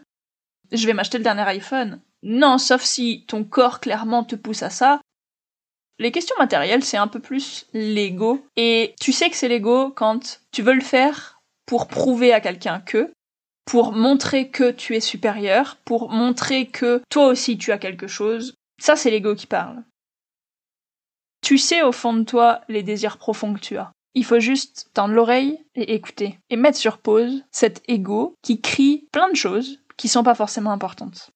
je 0.71 0.85
vais 0.85 0.93
m'acheter 0.93 1.17
le 1.17 1.23
dernier 1.23 1.41
iPhone. 1.41 2.01
Non, 2.23 2.57
sauf 2.57 2.83
si 2.83 3.25
ton 3.27 3.43
corps 3.43 3.79
clairement 3.79 4.23
te 4.23 4.35
pousse 4.35 4.63
à 4.63 4.69
ça. 4.69 5.01
Les 5.99 6.11
questions 6.11 6.35
matérielles, 6.37 6.83
c'est 6.83 6.97
un 6.97 7.07
peu 7.07 7.19
plus 7.19 7.65
l'ego. 7.73 8.45
Et 8.55 8.93
tu 9.01 9.11
sais 9.11 9.29
que 9.29 9.35
c'est 9.35 9.47
l'ego 9.47 9.89
quand 9.89 10.41
tu 10.51 10.61
veux 10.61 10.73
le 10.73 10.81
faire 10.81 11.41
pour 11.65 11.87
prouver 11.87 12.33
à 12.33 12.39
quelqu'un 12.39 12.79
que, 12.79 13.11
pour 13.65 13.91
montrer 13.91 14.49
que 14.49 14.71
tu 14.71 14.95
es 14.95 14.99
supérieur, 14.99 15.77
pour 15.85 16.09
montrer 16.09 16.67
que 16.67 17.01
toi 17.09 17.27
aussi 17.27 17.57
tu 17.57 17.71
as 17.71 17.77
quelque 17.77 18.07
chose. 18.07 18.53
Ça, 18.79 18.95
c'est 18.95 19.09
l'ego 19.09 19.35
qui 19.35 19.47
parle. 19.47 19.83
Tu 21.41 21.57
sais 21.57 21.81
au 21.81 21.91
fond 21.91 22.13
de 22.13 22.23
toi 22.23 22.61
les 22.69 22.83
désirs 22.83 23.17
profonds 23.17 23.53
que 23.53 23.59
tu 23.59 23.77
as. 23.77 23.91
Il 24.13 24.25
faut 24.25 24.39
juste 24.39 24.89
tendre 24.93 25.13
l'oreille 25.13 25.59
et 25.75 25.93
écouter. 25.93 26.39
Et 26.49 26.55
mettre 26.55 26.77
sur 26.77 26.97
pause 26.97 27.43
cet 27.51 27.83
ego 27.87 28.35
qui 28.41 28.61
crie 28.61 29.07
plein 29.11 29.29
de 29.29 29.35
choses 29.35 29.79
qui 29.97 30.07
sont 30.07 30.23
pas 30.23 30.35
forcément 30.35 30.71
importantes. 30.71 31.31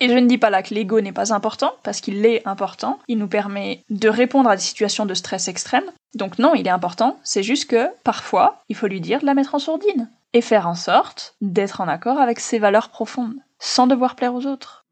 Et 0.00 0.08
je 0.08 0.14
ne 0.14 0.26
dis 0.26 0.38
pas 0.38 0.50
là 0.50 0.62
que 0.62 0.74
l'ego 0.74 1.00
n'est 1.00 1.12
pas 1.12 1.32
important, 1.32 1.72
parce 1.82 2.00
qu'il 2.00 2.26
est 2.26 2.46
important. 2.46 2.98
Il 3.06 3.18
nous 3.18 3.28
permet 3.28 3.84
de 3.90 4.08
répondre 4.08 4.50
à 4.50 4.56
des 4.56 4.62
situations 4.62 5.06
de 5.06 5.14
stress 5.14 5.48
extrême. 5.48 5.84
Donc 6.14 6.38
non, 6.38 6.54
il 6.54 6.66
est 6.66 6.70
important. 6.70 7.18
C'est 7.22 7.42
juste 7.42 7.70
que, 7.70 7.88
parfois, 8.02 8.62
il 8.68 8.76
faut 8.76 8.88
lui 8.88 9.00
dire 9.00 9.20
de 9.20 9.26
la 9.26 9.34
mettre 9.34 9.54
en 9.54 9.58
sourdine. 9.58 10.10
Et 10.32 10.40
faire 10.40 10.66
en 10.66 10.74
sorte 10.74 11.36
d'être 11.40 11.80
en 11.80 11.86
accord 11.86 12.18
avec 12.18 12.40
ses 12.40 12.58
valeurs 12.58 12.88
profondes, 12.88 13.36
sans 13.60 13.86
devoir 13.86 14.16
plaire 14.16 14.34
aux 14.34 14.46
autres. 14.46 14.84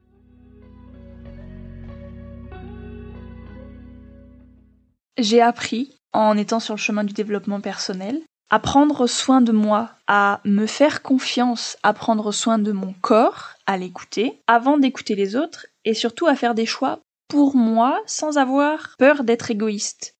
J'ai 5.18 5.42
appris 5.42 5.99
en 6.12 6.37
étant 6.37 6.61
sur 6.61 6.75
le 6.75 6.78
chemin 6.78 7.04
du 7.04 7.12
développement 7.12 7.61
personnel, 7.61 8.21
à 8.52 8.59
prendre 8.59 9.06
soin 9.06 9.40
de 9.40 9.50
moi, 9.50 9.92
à 10.06 10.42
me 10.44 10.66
faire 10.66 11.00
confiance, 11.00 11.78
à 11.82 11.94
prendre 11.94 12.32
soin 12.32 12.59
de 12.59 12.71
mon 12.71 12.92
corps, 13.00 13.54
à 13.64 13.78
l'écouter, 13.78 14.42
avant 14.47 14.76
d'écouter 14.76 15.14
les 15.14 15.37
autres, 15.37 15.66
et 15.87 15.94
surtout 15.94 16.26
à 16.26 16.37
faire 16.37 16.54
des 16.54 16.66
choix 16.66 17.00
pour 17.28 17.56
moi 17.56 17.99
sans 18.04 18.37
avoir 18.37 18.94
peur 18.99 19.25
d'être 19.25 19.50
égoïste. 19.50 20.18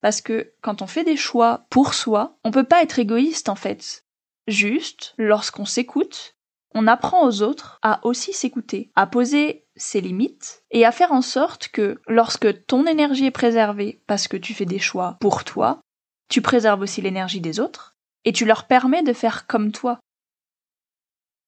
Parce 0.00 0.22
que 0.22 0.54
quand 0.62 0.80
on 0.80 0.86
fait 0.86 1.04
des 1.04 1.18
choix 1.18 1.66
pour 1.68 1.92
soi, 1.92 2.38
on 2.42 2.50
peut 2.50 2.64
pas 2.64 2.82
être 2.82 2.98
égoïste 2.98 3.50
en 3.50 3.54
fait. 3.54 4.06
Juste, 4.48 5.12
lorsqu'on 5.18 5.66
s'écoute, 5.66 6.36
on 6.74 6.86
apprend 6.86 7.26
aux 7.26 7.42
autres 7.42 7.78
à 7.82 8.00
aussi 8.06 8.32
s'écouter, 8.32 8.92
à 8.96 9.06
poser 9.06 9.66
ses 9.76 10.00
limites 10.00 10.62
et 10.70 10.86
à 10.86 10.92
faire 10.92 11.12
en 11.12 11.22
sorte 11.22 11.68
que 11.68 12.00
lorsque 12.08 12.64
ton 12.66 12.86
énergie 12.86 13.26
est 13.26 13.30
préservée 13.30 14.02
parce 14.06 14.26
que 14.26 14.38
tu 14.38 14.54
fais 14.54 14.64
des 14.64 14.78
choix 14.78 15.18
pour 15.20 15.44
toi, 15.44 15.80
tu 16.28 16.42
préserves 16.42 16.80
aussi 16.80 17.00
l'énergie 17.00 17.40
des 17.40 17.60
autres 17.60 17.94
et 18.24 18.32
tu 18.32 18.44
leur 18.44 18.66
permets 18.66 19.02
de 19.02 19.12
faire 19.12 19.46
comme 19.46 19.72
toi. 19.72 19.98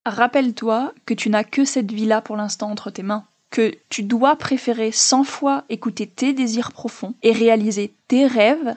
Rappelle-toi 0.05 0.93
que 1.05 1.15
tu 1.15 1.31
n'as 1.31 1.45
que 1.45 1.65
cette 1.65 1.91
vie-là 1.91 2.21
pour 2.21 2.37
l'instant 2.37 2.71
entre 2.71 2.91
tes 2.91 3.03
mains, 3.03 3.27
que 3.51 3.73
tu 3.89 4.03
dois 4.03 4.37
préférer 4.37 4.93
cent 4.93 5.25
fois 5.25 5.65
écouter 5.69 6.07
tes 6.07 6.33
désirs 6.33 6.73
profonds 6.73 7.15
et 7.23 7.33
réaliser 7.33 7.95
tes 8.07 8.27
rêves 8.27 8.77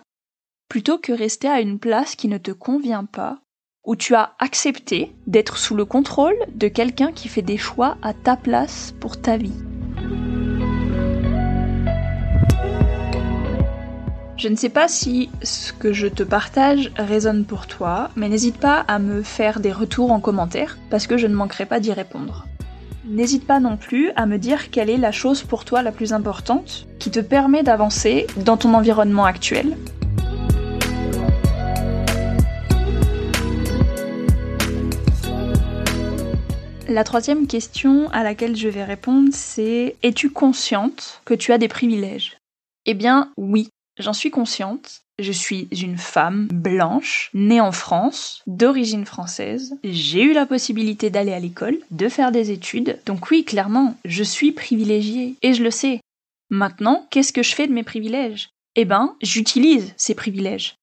plutôt 0.70 0.98
que 0.98 1.12
rester 1.12 1.48
à 1.48 1.62
une 1.62 1.80
place 1.80 2.16
qui 2.16 2.28
ne 2.28 2.38
te 2.38 2.52
convient 2.52 3.06
pas 3.06 3.40
où 3.86 3.96
tu 3.96 4.14
as 4.14 4.36
accepté 4.40 5.16
d'être 5.26 5.58
sous 5.58 5.76
le 5.76 5.86
contrôle 5.86 6.38
de 6.54 6.68
quelqu'un 6.68 7.12
qui 7.12 7.28
fait 7.28 7.42
des 7.42 7.58
choix 7.58 7.98
à 8.02 8.14
ta 8.14 8.36
place 8.36 8.94
pour 9.00 9.20
ta 9.20 9.38
vie. 9.38 9.54
Je 14.40 14.48
ne 14.48 14.56
sais 14.56 14.70
pas 14.70 14.88
si 14.88 15.30
ce 15.44 15.74
que 15.74 15.92
je 15.92 16.08
te 16.08 16.24
partage 16.24 16.94
résonne 16.96 17.44
pour 17.44 17.68
toi, 17.68 18.10
mais 18.16 18.30
n'hésite 18.30 18.58
pas 18.58 18.86
à 18.88 18.98
me 18.98 19.22
faire 19.22 19.60
des 19.60 19.74
retours 19.74 20.14
en 20.14 20.22
commentaire 20.22 20.78
parce 20.90 21.08
que 21.08 21.18
je 21.18 21.28
ne 21.28 21.36
manquerai 21.36 21.66
pas 21.66 21.82
d'y 21.82 21.92
répondre. 21.92 22.48
N'hésite 23.04 23.46
pas 23.46 23.60
non 23.60 23.76
plus 23.76 24.12
à 24.16 24.26
me 24.26 24.38
dire 24.38 24.72
quelle 24.72 24.90
est 24.90 24.96
la 24.96 25.12
chose 25.12 25.44
pour 25.44 25.66
toi 25.66 25.82
la 25.82 25.92
plus 25.92 26.14
importante 26.14 26.88
qui 27.00 27.12
te 27.12 27.20
permet 27.20 27.64
d'avancer 27.64 28.28
dans 28.38 28.56
ton 28.56 28.76
environnement 28.76 29.26
actuel. 29.26 29.76
La 36.88 37.04
troisième 37.04 37.46
question 37.46 38.10
à 38.12 38.24
laquelle 38.24 38.56
je 38.56 38.70
vais 38.70 38.86
répondre, 38.86 39.28
c'est 39.34 39.98
Es-tu 40.02 40.30
consciente 40.30 41.22
que 41.26 41.34
tu 41.34 41.52
as 41.52 41.58
des 41.58 41.68
privilèges? 41.68 42.38
Eh 42.86 42.94
bien 42.94 43.34
oui, 43.36 43.70
j'en 44.00 44.14
suis 44.14 44.32
consciente, 44.32 45.02
je 45.20 45.32
suis 45.32 45.68
une 45.72 45.98
femme 45.98 46.48
blanche, 46.52 47.30
née 47.34 47.62
en 47.62 47.72
France, 47.72 48.42
d'origine 48.48 49.06
française. 49.06 49.78
J'ai 49.84 50.24
eu 50.24 50.34
la 50.34 50.46
possibilité 50.46 51.10
d'aller 51.10 51.34
à 51.34 51.40
l'école, 51.40 51.78
de 51.92 52.10
faire 52.10 52.32
des 52.32 52.52
études. 52.52 53.00
Donc 53.06 53.30
oui, 53.30 53.44
clairement, 53.44 53.96
je 54.06 54.24
suis 54.24 54.52
privilégiée. 54.52 55.36
Et 55.42 55.54
je 55.54 55.64
le 55.64 55.72
sais. 55.72 56.00
Maintenant, 56.50 57.06
qu'est-ce 57.12 57.34
que 57.34 57.44
je 57.44 57.54
fais 57.54 57.68
de 57.68 57.74
mes 57.74 57.84
privilèges? 57.84 58.50
Eh 58.76 58.86
ben, 58.86 59.16
j'utilise 59.22 59.94
ces 59.98 60.16
privilèges. 60.16 60.76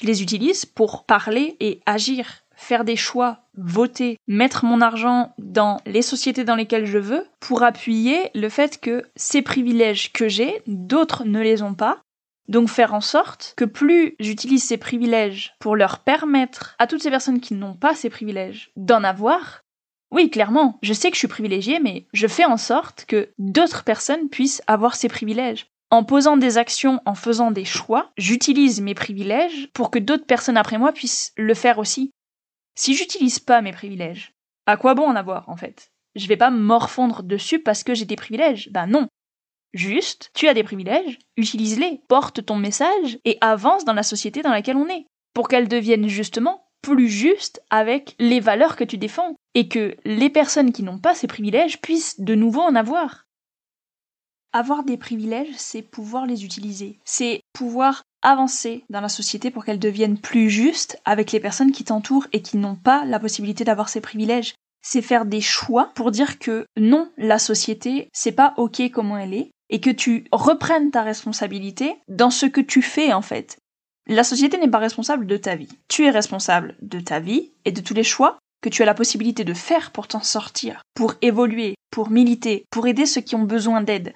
Je 0.00 0.06
les 0.06 0.22
utilise 0.22 0.66
pour 0.66 1.04
parler 1.04 1.56
et 1.60 1.80
agir, 1.86 2.40
faire 2.56 2.84
des 2.84 2.96
choix, 2.96 3.38
voter, 3.56 4.18
mettre 4.26 4.64
mon 4.64 4.80
argent 4.80 5.32
dans 5.38 5.80
les 5.86 6.02
sociétés 6.02 6.42
dans 6.42 6.56
lesquelles 6.56 6.86
je 6.86 6.98
veux 6.98 7.24
pour 7.38 7.62
appuyer 7.62 8.30
le 8.34 8.48
fait 8.48 8.80
que 8.80 9.04
ces 9.14 9.40
privilèges 9.40 10.12
que 10.12 10.28
j'ai, 10.28 10.62
d'autres 10.66 11.24
ne 11.24 11.40
les 11.40 11.62
ont 11.62 11.74
pas 11.74 12.00
donc 12.48 12.68
faire 12.68 12.94
en 12.94 13.00
sorte 13.00 13.54
que 13.56 13.64
plus 13.64 14.16
j'utilise 14.18 14.64
ces 14.64 14.76
privilèges 14.76 15.54
pour 15.58 15.76
leur 15.76 16.00
permettre 16.00 16.74
à 16.78 16.86
toutes 16.86 17.02
ces 17.02 17.10
personnes 17.10 17.40
qui 17.40 17.54
n'ont 17.54 17.74
pas 17.74 17.94
ces 17.94 18.10
privilèges 18.10 18.70
d'en 18.76 19.04
avoir, 19.04 19.64
oui, 20.10 20.30
clairement, 20.30 20.78
je 20.82 20.92
sais 20.92 21.10
que 21.10 21.16
je 21.16 21.18
suis 21.18 21.28
privilégiée, 21.28 21.80
mais 21.80 22.06
je 22.12 22.28
fais 22.28 22.44
en 22.44 22.56
sorte 22.56 23.04
que 23.06 23.30
d'autres 23.38 23.82
personnes 23.82 24.28
puissent 24.28 24.62
avoir 24.68 24.94
ces 24.94 25.08
privilèges. 25.08 25.66
En 25.90 26.04
posant 26.04 26.36
des 26.36 26.56
actions, 26.56 27.00
en 27.04 27.14
faisant 27.14 27.50
des 27.50 27.64
choix, 27.64 28.12
j'utilise 28.16 28.80
mes 28.80 28.94
privilèges 28.94 29.68
pour 29.72 29.90
que 29.90 29.98
d'autres 29.98 30.26
personnes 30.26 30.56
après 30.56 30.78
moi 30.78 30.92
puissent 30.92 31.32
le 31.36 31.54
faire 31.54 31.78
aussi. 31.78 32.10
Si 32.76 32.94
j'utilise 32.94 33.38
pas 33.38 33.60
mes 33.60 33.72
privilèges, 33.72 34.34
à 34.66 34.76
quoi 34.76 34.94
bon 34.94 35.04
en 35.04 35.16
avoir 35.16 35.48
en 35.48 35.56
fait? 35.56 35.92
Je 36.14 36.28
vais 36.28 36.36
pas 36.36 36.50
morfondre 36.50 37.22
dessus 37.24 37.60
parce 37.60 37.82
que 37.82 37.94
j'ai 37.94 38.04
des 38.04 38.16
privilèges? 38.16 38.70
Ben 38.70 38.86
non, 38.86 39.08
Juste, 39.74 40.30
tu 40.34 40.48
as 40.48 40.54
des 40.54 40.62
privilèges, 40.62 41.18
utilise-les, 41.36 42.00
porte 42.08 42.46
ton 42.46 42.56
message 42.56 43.18
et 43.24 43.38
avance 43.40 43.84
dans 43.84 43.92
la 43.92 44.04
société 44.04 44.40
dans 44.40 44.52
laquelle 44.52 44.76
on 44.76 44.88
est, 44.88 45.06
pour 45.34 45.48
qu'elle 45.48 45.68
devienne 45.68 46.08
justement 46.08 46.64
plus 46.80 47.08
juste 47.08 47.62
avec 47.70 48.14
les 48.18 48.40
valeurs 48.40 48.76
que 48.76 48.84
tu 48.84 48.98
défends, 48.98 49.34
et 49.54 49.68
que 49.68 49.96
les 50.04 50.30
personnes 50.30 50.72
qui 50.72 50.82
n'ont 50.82 50.98
pas 50.98 51.14
ces 51.14 51.26
privilèges 51.26 51.80
puissent 51.80 52.20
de 52.20 52.34
nouveau 52.34 52.60
en 52.60 52.74
avoir. 52.74 53.24
Avoir 54.52 54.84
des 54.84 54.96
privilèges, 54.96 55.54
c'est 55.56 55.82
pouvoir 55.82 56.26
les 56.26 56.44
utiliser, 56.44 56.98
c'est 57.04 57.40
pouvoir 57.52 58.02
avancer 58.22 58.84
dans 58.90 59.00
la 59.00 59.08
société 59.08 59.50
pour 59.50 59.64
qu'elle 59.64 59.78
devienne 59.78 60.18
plus 60.18 60.50
juste 60.50 61.00
avec 61.04 61.32
les 61.32 61.40
personnes 61.40 61.72
qui 61.72 61.84
t'entourent 61.84 62.26
et 62.32 62.42
qui 62.42 62.56
n'ont 62.58 62.76
pas 62.76 63.04
la 63.04 63.18
possibilité 63.18 63.64
d'avoir 63.64 63.88
ces 63.88 64.00
privilèges. 64.00 64.54
C'est 64.82 65.02
faire 65.02 65.24
des 65.24 65.40
choix 65.40 65.90
pour 65.94 66.10
dire 66.10 66.38
que 66.38 66.66
non, 66.76 67.10
la 67.16 67.38
société, 67.38 68.08
c'est 68.12 68.32
pas 68.32 68.54
ok 68.56 68.90
comment 68.92 69.16
elle 69.16 69.34
est, 69.34 69.50
et 69.70 69.80
que 69.80 69.90
tu 69.90 70.24
reprennes 70.32 70.90
ta 70.90 71.02
responsabilité 71.02 71.96
dans 72.08 72.30
ce 72.30 72.46
que 72.46 72.60
tu 72.60 72.82
fais 72.82 73.12
en 73.12 73.22
fait. 73.22 73.58
La 74.06 74.24
société 74.24 74.58
n'est 74.58 74.68
pas 74.68 74.78
responsable 74.78 75.26
de 75.26 75.36
ta 75.36 75.54
vie. 75.54 75.78
Tu 75.88 76.04
es 76.04 76.10
responsable 76.10 76.76
de 76.82 77.00
ta 77.00 77.20
vie 77.20 77.52
et 77.64 77.72
de 77.72 77.80
tous 77.80 77.94
les 77.94 78.04
choix 78.04 78.38
que 78.60 78.68
tu 78.68 78.82
as 78.82 78.86
la 78.86 78.94
possibilité 78.94 79.44
de 79.44 79.54
faire 79.54 79.90
pour 79.92 80.08
t'en 80.08 80.22
sortir, 80.22 80.82
pour 80.94 81.14
évoluer, 81.22 81.74
pour 81.90 82.10
militer, 82.10 82.64
pour 82.70 82.86
aider 82.86 83.06
ceux 83.06 83.20
qui 83.20 83.34
ont 83.34 83.44
besoin 83.44 83.82
d'aide. 83.82 84.14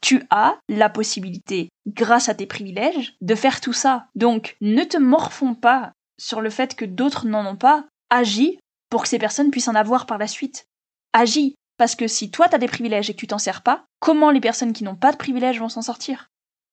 Tu 0.00 0.22
as 0.30 0.58
la 0.68 0.88
possibilité, 0.88 1.68
grâce 1.86 2.28
à 2.28 2.34
tes 2.34 2.46
privilèges, 2.46 3.14
de 3.20 3.34
faire 3.34 3.60
tout 3.60 3.72
ça. 3.72 4.06
Donc 4.14 4.56
ne 4.60 4.84
te 4.84 4.98
morfonds 4.98 5.54
pas 5.54 5.92
sur 6.18 6.40
le 6.40 6.50
fait 6.50 6.74
que 6.76 6.84
d'autres 6.84 7.26
n'en 7.26 7.46
ont 7.46 7.56
pas. 7.56 7.84
Agis 8.10 8.58
pour 8.90 9.02
que 9.02 9.08
ces 9.08 9.18
personnes 9.18 9.50
puissent 9.50 9.68
en 9.68 9.74
avoir 9.74 10.06
par 10.06 10.18
la 10.18 10.28
suite. 10.28 10.66
Agis 11.12 11.54
parce 11.76 11.96
que 11.96 12.06
si 12.06 12.30
toi 12.30 12.48
t'as 12.48 12.58
des 12.58 12.68
privilèges 12.68 13.10
et 13.10 13.14
que 13.14 13.18
tu 13.18 13.26
t'en 13.26 13.38
sers 13.38 13.62
pas, 13.62 13.84
comment 14.00 14.30
les 14.30 14.40
personnes 14.40 14.72
qui 14.72 14.84
n'ont 14.84 14.96
pas 14.96 15.12
de 15.12 15.16
privilèges 15.16 15.58
vont 15.58 15.68
s'en 15.68 15.82
sortir? 15.82 16.28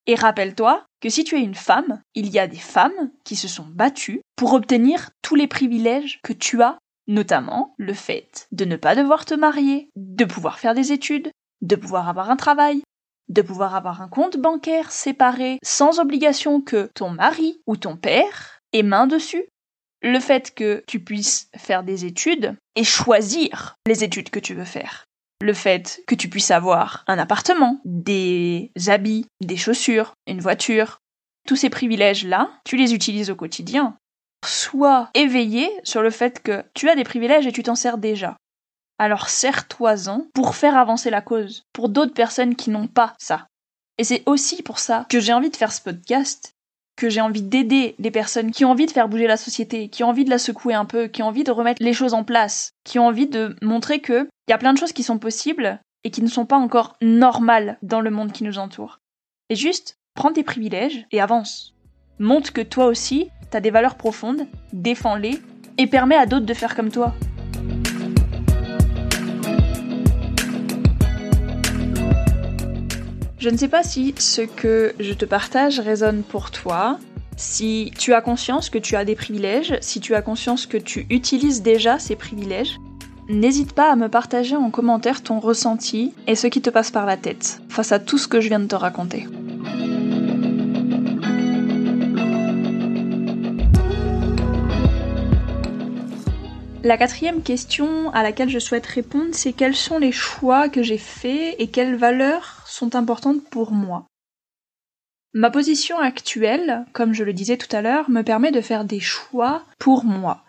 Et 0.06 0.14
rappelle-toi 0.14 0.84
que 1.00 1.08
si 1.08 1.24
tu 1.24 1.36
es 1.36 1.42
une 1.42 1.54
femme, 1.54 2.00
il 2.14 2.28
y 2.28 2.38
a 2.38 2.46
des 2.46 2.56
femmes 2.56 3.10
qui 3.24 3.36
se 3.36 3.48
sont 3.48 3.66
battues 3.66 4.20
pour 4.36 4.52
obtenir 4.54 5.10
tous 5.22 5.36
les 5.36 5.46
privilèges 5.46 6.20
que 6.24 6.32
tu 6.32 6.62
as, 6.62 6.78
notamment 7.06 7.74
le 7.78 7.94
fait 7.94 8.46
de 8.52 8.64
ne 8.64 8.76
pas 8.76 8.94
devoir 8.94 9.24
te 9.24 9.34
marier, 9.34 9.90
de 9.96 10.24
pouvoir 10.24 10.58
faire 10.58 10.74
des 10.74 10.92
études, 10.92 11.30
de 11.60 11.76
pouvoir 11.76 12.08
avoir 12.08 12.30
un 12.30 12.36
travail, 12.36 12.82
de 13.28 13.42
pouvoir 13.42 13.74
avoir 13.74 14.02
un 14.02 14.08
compte 14.08 14.36
bancaire 14.36 14.90
séparé 14.90 15.58
sans 15.62 16.00
obligation 16.00 16.60
que 16.60 16.90
ton 16.94 17.10
mari 17.10 17.60
ou 17.66 17.76
ton 17.76 17.96
père 17.96 18.58
ait 18.72 18.82
main 18.82 19.06
dessus, 19.06 19.44
le 20.02 20.20
fait 20.20 20.54
que 20.54 20.82
tu 20.86 21.00
puisses 21.00 21.48
faire 21.56 21.82
des 21.82 22.04
études 22.04 22.56
et 22.76 22.84
choisir 22.84 23.76
les 23.86 24.04
études 24.04 24.30
que 24.30 24.40
tu 24.40 24.54
veux 24.54 24.64
faire. 24.64 25.04
Le 25.40 25.54
fait 25.54 26.02
que 26.06 26.14
tu 26.14 26.28
puisses 26.28 26.50
avoir 26.50 27.04
un 27.06 27.18
appartement, 27.18 27.80
des 27.84 28.70
habits, 28.86 29.26
des 29.40 29.56
chaussures, 29.56 30.14
une 30.26 30.40
voiture. 30.40 30.98
Tous 31.46 31.56
ces 31.56 31.70
privilèges-là, 31.70 32.50
tu 32.64 32.76
les 32.76 32.94
utilises 32.94 33.30
au 33.30 33.34
quotidien. 33.34 33.96
Sois 34.44 35.10
éveillé 35.14 35.68
sur 35.82 36.02
le 36.02 36.10
fait 36.10 36.42
que 36.42 36.64
tu 36.74 36.88
as 36.88 36.94
des 36.94 37.04
privilèges 37.04 37.46
et 37.46 37.52
tu 37.52 37.62
t'en 37.62 37.74
sers 37.74 37.98
déjà. 37.98 38.36
Alors 38.98 39.28
sers-toi-en 39.28 40.26
pour 40.32 40.54
faire 40.54 40.76
avancer 40.76 41.10
la 41.10 41.22
cause, 41.22 41.64
pour 41.72 41.88
d'autres 41.88 42.14
personnes 42.14 42.54
qui 42.54 42.70
n'ont 42.70 42.86
pas 42.86 43.14
ça. 43.18 43.46
Et 43.98 44.04
c'est 44.04 44.22
aussi 44.26 44.62
pour 44.62 44.78
ça 44.78 45.06
que 45.08 45.20
j'ai 45.20 45.32
envie 45.32 45.50
de 45.50 45.56
faire 45.56 45.72
ce 45.72 45.80
podcast, 45.80 46.54
que 47.02 47.10
j'ai 47.10 47.20
envie 47.20 47.42
d'aider 47.42 47.96
les 47.98 48.12
personnes 48.12 48.52
qui 48.52 48.64
ont 48.64 48.70
envie 48.70 48.86
de 48.86 48.92
faire 48.92 49.08
bouger 49.08 49.26
la 49.26 49.36
société, 49.36 49.88
qui 49.88 50.04
ont 50.04 50.10
envie 50.10 50.24
de 50.24 50.30
la 50.30 50.38
secouer 50.38 50.72
un 50.72 50.84
peu, 50.84 51.08
qui 51.08 51.20
ont 51.20 51.26
envie 51.26 51.42
de 51.42 51.50
remettre 51.50 51.82
les 51.82 51.92
choses 51.92 52.14
en 52.14 52.22
place, 52.22 52.74
qui 52.84 53.00
ont 53.00 53.08
envie 53.08 53.26
de 53.26 53.56
montrer 53.60 53.98
que 53.98 54.28
il 54.46 54.52
y 54.52 54.54
a 54.54 54.58
plein 54.58 54.72
de 54.72 54.78
choses 54.78 54.92
qui 54.92 55.02
sont 55.02 55.18
possibles 55.18 55.80
et 56.04 56.12
qui 56.12 56.22
ne 56.22 56.28
sont 56.28 56.46
pas 56.46 56.56
encore 56.56 56.94
normales 57.02 57.76
dans 57.82 58.00
le 58.00 58.10
monde 58.10 58.30
qui 58.30 58.44
nous 58.44 58.58
entoure. 58.58 59.00
Et 59.48 59.56
juste, 59.56 59.96
prends 60.14 60.32
tes 60.32 60.44
privilèges 60.44 61.04
et 61.10 61.20
avance. 61.20 61.74
Montre 62.20 62.52
que 62.52 62.60
toi 62.60 62.86
aussi, 62.86 63.30
t'as 63.50 63.58
des 63.58 63.72
valeurs 63.72 63.96
profondes, 63.96 64.46
défends-les 64.72 65.40
et 65.78 65.88
permets 65.88 66.14
à 66.14 66.26
d'autres 66.26 66.46
de 66.46 66.54
faire 66.54 66.76
comme 66.76 66.92
toi. 66.92 67.16
Je 73.42 73.50
ne 73.50 73.56
sais 73.56 73.66
pas 73.66 73.82
si 73.82 74.14
ce 74.18 74.42
que 74.42 74.94
je 75.00 75.12
te 75.14 75.24
partage 75.24 75.80
résonne 75.80 76.22
pour 76.22 76.52
toi, 76.52 77.00
si 77.36 77.92
tu 77.98 78.14
as 78.14 78.20
conscience 78.20 78.70
que 78.70 78.78
tu 78.78 78.94
as 78.94 79.04
des 79.04 79.16
privilèges, 79.16 79.76
si 79.80 79.98
tu 79.98 80.14
as 80.14 80.22
conscience 80.22 80.64
que 80.64 80.76
tu 80.76 81.06
utilises 81.10 81.60
déjà 81.60 81.98
ces 81.98 82.14
privilèges. 82.14 82.78
N'hésite 83.28 83.72
pas 83.72 83.90
à 83.90 83.96
me 83.96 84.06
partager 84.06 84.54
en 84.54 84.70
commentaire 84.70 85.24
ton 85.24 85.40
ressenti 85.40 86.14
et 86.28 86.36
ce 86.36 86.46
qui 86.46 86.62
te 86.62 86.70
passe 86.70 86.92
par 86.92 87.04
la 87.04 87.16
tête 87.16 87.60
face 87.68 87.90
à 87.90 87.98
tout 87.98 88.16
ce 88.16 88.28
que 88.28 88.40
je 88.40 88.48
viens 88.48 88.60
de 88.60 88.66
te 88.66 88.76
raconter. 88.76 89.26
La 96.84 96.98
quatrième 96.98 97.42
question 97.42 98.10
à 98.10 98.24
laquelle 98.24 98.48
je 98.48 98.58
souhaite 98.58 98.86
répondre, 98.86 99.28
c'est 99.32 99.52
quels 99.52 99.76
sont 99.76 99.98
les 99.98 100.10
choix 100.10 100.68
que 100.68 100.82
j'ai 100.82 100.98
faits 100.98 101.54
et 101.60 101.68
quelles 101.68 101.94
valeurs 101.94 102.64
sont 102.66 102.96
importantes 102.96 103.44
pour 103.50 103.70
moi? 103.70 104.06
Ma 105.32 105.50
position 105.50 106.00
actuelle, 106.00 106.84
comme 106.92 107.14
je 107.14 107.22
le 107.22 107.32
disais 107.32 107.56
tout 107.56 107.74
à 107.74 107.82
l'heure, 107.82 108.10
me 108.10 108.22
permet 108.22 108.50
de 108.50 108.60
faire 108.60 108.84
des 108.84 108.98
choix 108.98 109.62
pour 109.78 110.04
moi. 110.04 110.44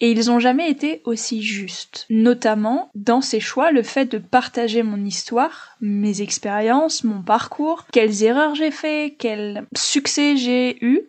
Et 0.00 0.10
ils 0.10 0.28
n'ont 0.28 0.40
jamais 0.40 0.70
été 0.70 1.02
aussi 1.04 1.42
justes. 1.42 2.06
Notamment, 2.08 2.90
dans 2.94 3.20
ces 3.20 3.38
choix, 3.38 3.70
le 3.70 3.82
fait 3.82 4.06
de 4.06 4.16
partager 4.16 4.82
mon 4.82 5.04
histoire, 5.04 5.76
mes 5.82 6.22
expériences, 6.22 7.04
mon 7.04 7.22
parcours, 7.22 7.84
quelles 7.92 8.22
erreurs 8.22 8.54
j'ai 8.54 8.70
fait, 8.70 9.14
quels 9.18 9.66
succès 9.76 10.38
j'ai 10.38 10.82
eu, 10.82 11.02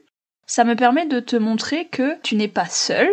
ça 0.46 0.66
me 0.66 0.76
permet 0.76 1.06
de 1.06 1.22
te 1.22 1.38
montrer 1.38 1.88
que 1.88 2.20
tu 2.22 2.36
n'es 2.36 2.50
pas 2.50 2.68
seul, 2.68 3.10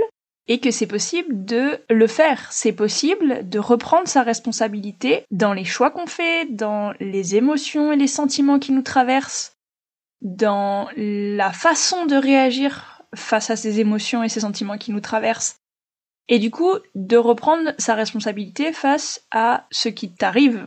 et 0.48 0.58
que 0.60 0.70
c'est 0.70 0.86
possible 0.86 1.44
de 1.44 1.78
le 1.90 2.06
faire. 2.06 2.50
C'est 2.50 2.72
possible 2.72 3.48
de 3.48 3.58
reprendre 3.58 4.08
sa 4.08 4.22
responsabilité 4.22 5.24
dans 5.30 5.52
les 5.52 5.64
choix 5.64 5.90
qu'on 5.90 6.06
fait, 6.06 6.46
dans 6.50 6.92
les 7.00 7.36
émotions 7.36 7.92
et 7.92 7.96
les 7.96 8.06
sentiments 8.06 8.58
qui 8.58 8.72
nous 8.72 8.82
traversent, 8.82 9.56
dans 10.22 10.88
la 10.96 11.52
façon 11.52 12.06
de 12.06 12.16
réagir 12.16 13.02
face 13.14 13.50
à 13.50 13.56
ces 13.56 13.78
émotions 13.80 14.22
et 14.22 14.28
ces 14.28 14.40
sentiments 14.40 14.78
qui 14.78 14.90
nous 14.90 15.00
traversent. 15.00 15.56
Et 16.28 16.38
du 16.38 16.50
coup, 16.50 16.72
de 16.94 17.16
reprendre 17.16 17.72
sa 17.78 17.94
responsabilité 17.94 18.72
face 18.72 19.22
à 19.30 19.66
ce 19.70 19.88
qui 19.88 20.10
t'arrive. 20.10 20.66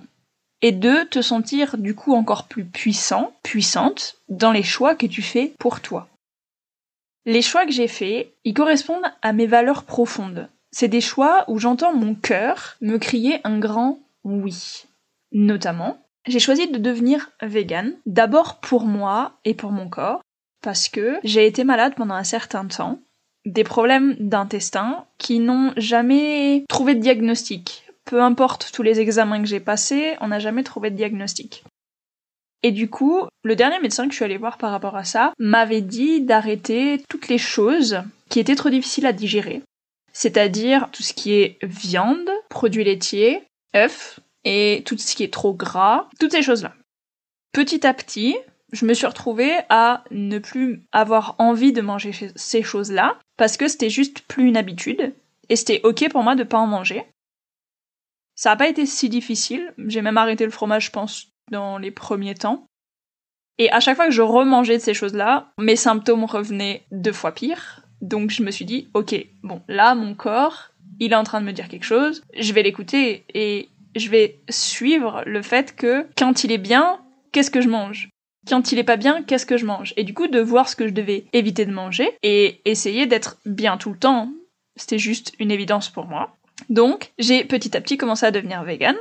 Et 0.64 0.72
de 0.72 1.04
te 1.10 1.24
sentir 1.24 1.80
du 1.80 1.96
coup 1.96 2.14
encore 2.14 2.48
plus 2.48 2.66
puissant, 2.66 3.34
puissante 3.42 4.18
dans 4.30 4.52
les 4.52 4.62
choix 4.62 4.94
que 4.94 5.08
tu 5.08 5.24
fais 5.24 5.56
pour 5.58 5.82
toi. 5.82 6.08
Les 7.26 7.42
choix 7.42 7.66
que 7.66 7.72
j'ai 7.72 7.88
faits, 7.88 8.34
ils 8.44 8.54
correspondent 8.54 9.12
à 9.22 9.34
mes 9.34 9.46
valeurs 9.48 9.84
profondes. 9.84 10.50
C'est 10.72 10.88
des 10.88 11.02
choix 11.02 11.46
où 11.48 11.60
j'entends 11.60 11.94
mon 11.94 12.16
cœur 12.16 12.78
me 12.82 12.98
crier 12.98 13.40
un 13.44 13.60
grand 13.60 14.00
oui. 14.24 14.86
Notamment, 15.32 15.98
j'ai 16.28 16.40
choisi 16.40 16.68
de 16.68 16.78
devenir 16.78 17.30
vegan, 17.42 17.94
d'abord 18.06 18.60
pour 18.60 18.86
moi 18.86 19.40
et 19.46 19.54
pour 19.54 19.72
mon 19.72 19.90
corps, 19.90 20.22
parce 20.62 20.90
que 20.90 21.20
j'ai 21.24 21.46
été 21.46 21.64
malade 21.64 21.94
pendant 21.96 22.16
un 22.16 22.24
certain 22.24 22.66
temps, 22.66 23.00
des 23.46 23.64
problèmes 23.64 24.16
d'intestin 24.20 25.06
qui 25.18 25.40
n'ont 25.40 25.74
jamais 25.78 26.66
trouvé 26.70 26.96
de 26.96 27.02
diagnostic. 27.02 27.88
Peu 28.06 28.22
importe 28.22 28.72
tous 28.74 28.84
les 28.84 29.00
examens 29.00 29.42
que 29.42 29.48
j'ai 29.48 29.60
passés, 29.60 30.16
on 30.22 30.28
n'a 30.28 30.40
jamais 30.40 30.64
trouvé 30.64 30.90
de 30.92 30.96
diagnostic. 30.96 31.64
Et 32.64 32.72
du 32.72 32.90
coup, 32.90 33.24
le 33.44 33.56
dernier 33.56 33.80
médecin 33.80 34.06
que 34.06 34.12
je 34.12 34.18
suis 34.18 34.26
allée 34.26 34.38
voir 34.38 34.58
par 34.58 34.72
rapport 34.72 34.96
à 34.96 35.04
ça 35.04 35.34
m'avait 35.40 35.82
dit 35.82 36.22
d'arrêter 36.22 37.04
toutes 37.10 37.28
les 37.28 37.40
choses 37.40 38.02
qui 38.30 38.40
étaient 38.40 38.56
trop 38.56 38.70
difficiles 38.70 39.06
à 39.06 39.14
digérer. 39.14 39.64
C'est-à-dire 40.14 40.90
tout 40.92 41.04
ce 41.04 41.14
qui 41.14 41.34
est 41.34 41.58
viande, 41.64 42.30
produits 42.50 42.84
laitiers, 42.84 43.44
œufs, 43.76 44.20
et 44.44 44.84
tout 44.86 44.98
ce 44.98 45.16
qui 45.16 45.24
est 45.24 45.34
trop 45.34 45.54
gras, 45.54 46.08
toutes 46.20 46.32
ces 46.32 46.42
choses-là. 46.42 46.74
Petit 47.54 47.86
à 47.86 47.94
petit, 47.94 48.36
je 48.72 48.86
me 48.86 48.94
suis 48.94 49.08
retrouvée 49.08 49.54
à 49.70 50.04
ne 50.12 50.40
plus 50.40 50.84
avoir 50.92 51.36
envie 51.38 51.74
de 51.74 51.82
manger 51.82 52.12
ces 52.36 52.64
choses-là, 52.64 53.20
parce 53.38 53.58
que 53.58 53.68
c'était 53.68 53.90
juste 53.90 54.22
plus 54.22 54.48
une 54.48 54.58
habitude, 54.58 55.14
et 55.50 55.56
c'était 55.56 55.82
ok 55.84 56.10
pour 56.10 56.24
moi 56.24 56.36
de 56.36 56.44
pas 56.44 56.58
en 56.58 56.68
manger. 56.68 57.06
Ça 58.36 58.50
n'a 58.50 58.56
pas 58.56 58.70
été 58.70 58.86
si 58.86 59.10
difficile, 59.10 59.74
j'ai 59.78 60.02
même 60.02 60.18
arrêté 60.18 60.46
le 60.46 60.52
fromage, 60.52 60.86
je 60.86 60.92
pense, 60.92 61.31
dans 61.52 61.78
les 61.78 61.92
premiers 61.92 62.36
temps. 62.36 62.66
Et 63.58 63.72
à 63.72 63.80
chaque 63.80 63.96
fois 63.96 64.08
que 64.08 64.14
je 64.14 64.22
remangeais 64.22 64.78
de 64.78 64.82
ces 64.82 64.94
choses-là, 64.94 65.52
mes 65.60 65.76
symptômes 65.76 66.24
revenaient 66.24 66.84
deux 66.92 67.14
fois 67.14 67.34
pire. 67.34 67.82
Donc 68.02 68.32
je 68.32 68.42
me 68.42 68.50
suis 68.50 68.66
dit, 68.66 68.90
ok, 68.94 69.16
bon, 69.44 69.62
là, 69.68 69.94
mon 69.94 70.16
corps, 70.16 70.72
il 71.00 71.12
est 71.12 71.16
en 71.16 71.24
train 71.24 71.42
de 71.42 71.46
me 71.46 71.52
dire 71.52 71.68
quelque 71.68 71.84
chose, 71.84 72.24
je 72.38 72.54
vais 72.54 72.64
l'écouter 72.64 73.24
et 73.34 73.70
je 73.96 74.10
vais 74.10 74.40
suivre 74.50 75.24
le 75.26 75.42
fait 75.42 75.76
que 75.76 76.08
quand 76.18 76.44
il 76.44 76.52
est 76.52 76.58
bien, 76.58 77.00
qu'est-ce 77.32 77.52
que 77.52 77.62
je 77.62 77.70
mange? 77.70 78.10
Quand 78.48 78.72
il 78.72 78.80
est 78.80 78.84
pas 78.84 78.98
bien, 78.98 79.22
qu'est-ce 79.22 79.46
que 79.46 79.58
je 79.58 79.66
mange? 79.66 79.94
Et 79.98 80.04
du 80.04 80.14
coup, 80.16 80.28
de 80.28 80.40
voir 80.40 80.68
ce 80.68 80.76
que 80.76 80.88
je 80.88 80.94
devais 80.94 81.26
éviter 81.34 81.66
de 81.66 81.72
manger 81.72 82.10
et 82.24 82.62
essayer 82.66 83.06
d'être 83.06 83.38
bien 83.46 83.78
tout 83.78 83.92
le 83.92 84.00
temps, 84.00 84.32
c'était 84.76 84.98
juste 84.98 85.34
une 85.38 85.52
évidence 85.52 85.90
pour 85.90 86.06
moi. 86.06 86.36
Donc, 86.70 87.12
j'ai 87.20 87.44
petit 87.44 87.76
à 87.78 87.82
petit 87.82 87.98
commencé 87.98 88.26
à 88.26 88.32
devenir 88.32 88.64
vegan. 88.64 88.96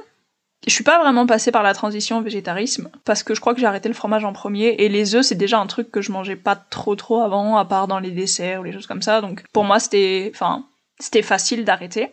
Je 0.67 0.73
suis 0.73 0.85
pas 0.85 1.03
vraiment 1.03 1.27
passée 1.27 1.51
par 1.51 1.63
la 1.63 1.73
transition 1.73 2.21
végétarisme 2.21 2.91
parce 3.05 3.23
que 3.23 3.35
je 3.35 3.41
crois 3.41 3.55
que 3.55 3.61
j'ai 3.61 3.67
arrêté 3.67 3.89
le 3.89 3.95
fromage 3.95 4.25
en 4.25 4.35
premier 4.35 4.75
et 4.79 4.91
les 4.91 5.15
œufs 5.15 5.25
c'est 5.25 5.35
déjà 5.35 5.59
un 5.59 5.67
truc 5.67 5.91
que 5.91 6.03
je 6.03 6.13
mangeais 6.13 6.37
pas 6.37 6.55
trop 6.55 6.97
trop 6.97 7.23
avant 7.23 7.57
à 7.57 7.65
part 7.65 7.89
dans 7.89 7.99
les 7.99 8.11
desserts 8.11 8.61
ou 8.61 8.65
les 8.65 8.73
choses 8.73 8.87
comme 8.87 9.01
ça 9.01 9.23
donc 9.23 9.43
pour 9.55 9.65
moi 9.65 9.81
c'était 9.81 10.31
enfin 10.35 10.67
c'était 11.01 11.23
facile 11.23 11.65
d'arrêter. 11.65 12.13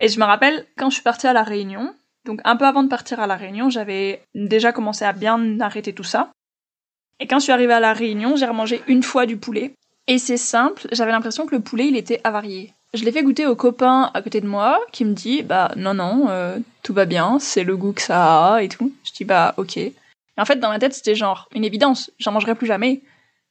Et 0.00 0.08
je 0.08 0.18
me 0.18 0.24
rappelle 0.24 0.64
quand 0.78 0.88
je 0.88 0.94
suis 0.94 1.02
partie 1.02 1.26
à 1.26 1.32
la 1.32 1.42
Réunion, 1.42 1.94
donc 2.24 2.40
un 2.44 2.56
peu 2.56 2.64
avant 2.64 2.84
de 2.84 2.88
partir 2.88 3.20
à 3.20 3.26
la 3.26 3.36
Réunion, 3.36 3.68
j'avais 3.68 4.22
déjà 4.34 4.72
commencé 4.72 5.04
à 5.04 5.12
bien 5.12 5.60
arrêter 5.60 5.92
tout 5.92 6.04
ça. 6.04 6.30
Et 7.20 7.26
quand 7.26 7.40
je 7.40 7.44
suis 7.44 7.52
arrivée 7.52 7.72
à 7.72 7.80
la 7.80 7.92
Réunion, 7.92 8.36
j'ai 8.36 8.46
remangé 8.46 8.80
une 8.86 9.02
fois 9.02 9.26
du 9.26 9.36
poulet. 9.36 9.74
Et 10.06 10.18
c'est 10.18 10.36
simple, 10.36 10.86
j'avais 10.92 11.10
l'impression 11.10 11.46
que 11.46 11.54
le 11.54 11.60
poulet 11.60 11.88
il 11.88 11.96
était 11.96 12.20
avarié. 12.24 12.72
Je 12.94 13.04
l'ai 13.04 13.12
fait 13.12 13.22
goûter 13.22 13.46
au 13.46 13.54
copain 13.54 14.10
à 14.14 14.22
côté 14.22 14.40
de 14.40 14.46
moi 14.46 14.80
qui 14.92 15.04
me 15.04 15.12
dit 15.12 15.42
bah 15.42 15.72
non 15.76 15.92
non 15.92 16.30
euh, 16.30 16.58
tout 16.82 16.94
va 16.94 17.04
bien 17.04 17.38
c'est 17.38 17.64
le 17.64 17.76
goût 17.76 17.92
que 17.92 18.00
ça 18.00 18.54
a 18.54 18.62
et 18.62 18.68
tout. 18.68 18.94
Je 19.04 19.12
dis 19.12 19.24
bah 19.24 19.54
ok. 19.58 19.76
Et 19.76 19.94
en 20.38 20.44
fait 20.46 20.56
dans 20.56 20.70
ma 20.70 20.78
tête 20.78 20.94
c'était 20.94 21.14
genre 21.14 21.48
une 21.54 21.64
évidence 21.64 22.10
j'en 22.18 22.32
mangerai 22.32 22.54
plus 22.54 22.66
jamais. 22.66 23.02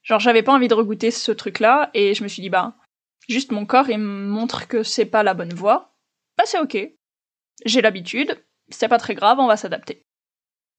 Genre 0.01 0.19
j'avais 0.19 0.41
pas 0.41 0.53
envie 0.53 0.67
de 0.67 0.73
regoûter 0.73 1.11
ce 1.11 1.31
truc 1.31 1.59
là 1.59 1.91
et 1.93 2.15
je 2.15 2.23
me 2.23 2.27
suis 2.27 2.41
dit 2.41 2.49
bah 2.49 2.73
juste 3.29 3.51
mon 3.51 3.65
corps 3.65 3.89
il 3.89 3.99
me 3.99 4.27
montre 4.27 4.67
que 4.67 4.81
c'est 4.81 5.05
pas 5.05 5.21
la 5.21 5.35
bonne 5.35 5.53
voie. 5.53 5.93
Bah 6.37 6.45
c'est 6.47 6.59
ok. 6.59 6.77
J'ai 7.65 7.81
l'habitude 7.81 8.43
c'est 8.69 8.87
pas 8.87 8.97
très 8.97 9.13
grave 9.13 9.37
on 9.39 9.47
va 9.47 9.57
s'adapter. 9.57 10.06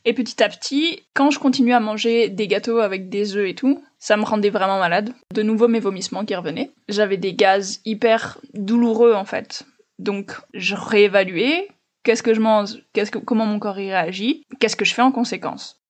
Et 0.05 0.15
petit 0.15 0.43
à 0.43 0.49
petit, 0.49 1.03
quand 1.15 1.31
je 1.31 1.39
continuais 1.39 1.75
à 1.75 1.81
manger 1.81 2.29
des 2.29 2.47
gâteaux 2.47 2.79
avec 2.79 3.09
des 3.09 3.37
œufs 3.37 3.49
et 3.49 3.55
tout, 3.55 3.83
ça 3.99 4.17
me 4.17 4.25
rendait 4.25 4.51
vraiment 4.51 4.79
malade. 4.79 5.13
De 5.35 5.43
nouveau 5.43 5.69
mes 5.69 5.81
vomissements 5.81 6.25
qui 6.25 6.35
revenaient. 6.35 6.71
J'avais 6.89 7.17
des 7.17 7.35
gaz 7.35 7.81
hyper 7.85 8.39
douloureux 8.55 9.15
en 9.15 9.25
fait. 9.25 9.65
Donc 9.99 10.33
je 10.55 10.75
réévaluais 10.77 11.69
qu'est-ce 12.05 12.23
que 12.23 12.35
je 12.35 12.41
mange, 12.41 12.77
que, 12.95 13.19
comment 13.19 13.45
mon 13.45 13.59
corps 13.59 13.79
y 13.79 13.91
réagit, 13.91 14.45
qu'est-ce 14.61 14.77
que 14.77 14.85
je 14.85 14.95
fais 14.95 15.03
en 15.03 15.13
conséquence? 15.13 15.83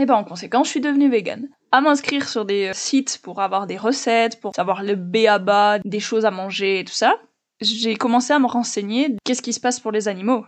Et 0.00 0.06
ben 0.06 0.14
en 0.14 0.24
conséquence, 0.24 0.68
je 0.68 0.70
suis 0.70 0.80
devenue 0.80 1.10
végane. 1.10 1.48
À 1.72 1.80
m'inscrire 1.80 2.28
sur 2.28 2.44
des 2.44 2.70
sites 2.72 3.18
pour 3.22 3.42
avoir 3.42 3.66
des 3.66 3.76
recettes, 3.76 4.40
pour 4.40 4.54
savoir 4.54 4.82
le 4.82 4.94
B 4.94 5.26
à 5.28 5.38
bas, 5.38 5.78
des 5.84 6.00
choses 6.00 6.24
à 6.24 6.30
manger 6.30 6.80
et 6.80 6.84
tout 6.84 6.94
ça, 6.94 7.16
j'ai 7.60 7.96
commencé 7.96 8.32
à 8.32 8.38
me 8.38 8.46
renseigner 8.46 9.16
qu'est-ce 9.24 9.42
qui 9.42 9.52
se 9.52 9.60
passe 9.60 9.80
pour 9.80 9.92
les 9.92 10.08
animaux. 10.08 10.46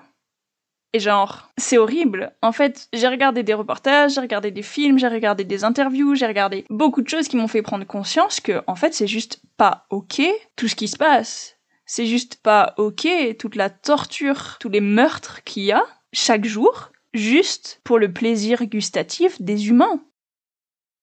Et 0.92 0.98
genre, 0.98 1.50
c'est 1.57 1.79
horrible. 1.79 2.33
En 2.42 2.50
fait, 2.50 2.88
j'ai 2.92 3.07
regardé 3.07 3.42
des 3.44 3.55
reportages, 3.55 4.14
j'ai 4.14 4.20
regardé 4.20 4.50
des 4.50 4.62
films, 4.62 4.98
j'ai 4.98 5.07
regardé 5.07 5.44
des 5.44 5.62
interviews, 5.62 6.16
j'ai 6.16 6.26
regardé 6.26 6.64
beaucoup 6.68 7.00
de 7.00 7.09
choses 7.09 7.29
qui 7.29 7.37
m'ont 7.37 7.46
fait 7.46 7.62
prendre 7.62 7.87
conscience 7.87 8.40
que, 8.40 8.62
en 8.66 8.74
fait, 8.74 8.92
c'est 8.92 9.07
juste 9.07 9.40
pas 9.57 9.87
ok 9.90 10.20
tout 10.57 10.66
ce 10.66 10.74
qui 10.74 10.88
se 10.88 10.96
passe. 10.96 11.57
C'est 11.87 12.07
juste 12.07 12.37
pas 12.42 12.74
ok 12.76 13.09
toute 13.38 13.55
la 13.55 13.70
torture, 13.70 14.57
tous 14.59 14.68
les 14.68 14.81
meurtres 14.81 15.44
qu'il 15.44 15.64
y 15.64 15.72
a 15.72 15.85
chaque 16.12 16.44
jour, 16.44 16.90
juste 17.14 17.81
pour 17.85 17.98
le 17.98 18.12
plaisir 18.12 18.64
gustatif 18.66 19.40
des 19.40 19.68
humains. 19.68 20.00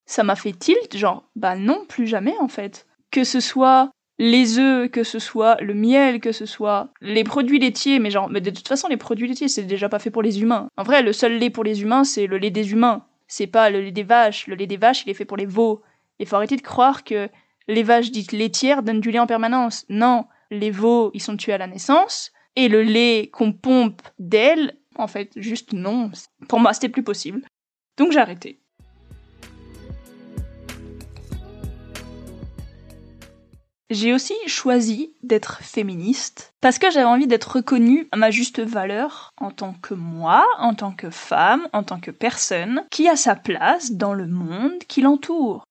Ça 0.06 0.24
m'a 0.24 0.36
fait 0.36 0.54
tilt, 0.54 0.96
genre, 0.98 1.30
bah 1.36 1.56
non, 1.56 1.86
plus 1.86 2.08
jamais 2.08 2.36
en 2.40 2.48
fait. 2.48 2.88
Que 3.12 3.24
ce 3.24 3.40
soit 3.40 3.92
les 4.20 4.58
œufs, 4.58 4.90
que 4.90 5.04
ce 5.04 5.20
soit 5.20 5.62
le 5.62 5.74
miel, 5.74 6.20
que 6.20 6.32
ce 6.32 6.46
soit 6.46 6.90
les 7.02 7.24
produits 7.24 7.60
laitiers, 7.60 8.00
mais 8.00 8.10
genre, 8.10 8.30
mais 8.30 8.42
de 8.42 8.50
toute 8.50 8.68
façon, 8.68 8.88
les 8.88 8.98
produits 8.98 9.28
laitiers, 9.28 9.48
c'est 9.48 9.64
déjà 9.64 9.90
pas 9.90 10.00
fait 10.00 10.10
pour 10.10 10.24
les 10.24 10.42
humains. 10.42 10.68
En 10.78 10.84
vrai, 10.84 11.04
le 11.04 11.14
seul 11.14 11.38
lait 11.38 11.50
pour 11.50 11.64
les 11.64 11.82
humains, 11.82 12.04
c'est 12.04 12.28
le 12.28 12.38
lait 12.38 12.50
des 12.50 12.72
humains. 12.72 13.06
C'est 13.28 13.48
pas 13.48 13.70
le 13.70 13.82
lait 13.82 13.92
des 13.92 14.04
vaches. 14.04 14.48
Le 14.48 14.56
lait 14.56 14.68
des 14.68 14.78
vaches, 14.78 15.04
il 15.06 15.10
est 15.10 15.14
fait 15.14 15.26
pour 15.26 15.38
les 15.38 15.46
veaux. 15.46 15.82
Il 16.20 16.26
faut 16.26 16.36
arrêter 16.36 16.56
de 16.56 16.62
croire 16.62 17.04
que 17.04 17.30
les 17.68 17.84
vaches 17.84 18.12
dites 18.12 18.32
laitières 18.32 18.82
donnent 18.82 19.02
du 19.02 19.12
lait 19.12 19.20
en 19.20 19.28
permanence. 19.28 19.86
Non, 19.90 20.26
les 20.50 20.72
veaux, 20.72 21.12
ils 21.14 21.22
sont 21.22 21.38
tués 21.38 21.54
à 21.54 21.58
la 21.58 21.68
naissance, 21.68 22.32
et 22.56 22.70
le 22.70 22.82
lait 22.82 23.30
qu'on 23.32 23.54
pompe 23.54 24.02
d'elles, 24.18 24.78
en 24.96 25.08
fait, 25.08 25.32
juste 25.36 25.74
non. 25.74 26.10
Pour 26.48 26.60
moi, 26.60 26.74
c'était 26.74 26.90
plus 26.90 27.04
possible. 27.04 27.42
Donc 27.98 28.12
j'ai 28.12 28.20
arrêté. 28.20 28.62
J'ai 33.90 34.14
aussi 34.14 34.34
choisi 34.48 35.14
d'être 35.24 35.62
féministe 35.64 36.54
parce 36.60 36.78
que 36.78 36.92
j'avais 36.92 37.06
envie 37.06 37.28
d'être 37.28 37.56
reconnue 37.56 38.10
à 38.12 38.18
ma 38.18 38.32
juste 38.32 38.60
valeur 38.60 39.32
en 39.38 39.50
tant 39.50 39.74
que 39.82 39.94
moi, 39.94 40.46
en 40.58 40.74
tant 40.74 40.92
que 40.92 41.10
femme, 41.10 41.70
en 41.72 41.84
tant 41.84 42.00
que 42.02 42.12
personne 42.12 42.84
qui 42.92 43.08
a 43.08 43.16
sa 43.16 43.36
place 43.36 43.94
dans 43.94 44.14
le 44.14 44.28
monde 44.28 44.78
qui 44.90 45.00
l'entoure 45.00 45.64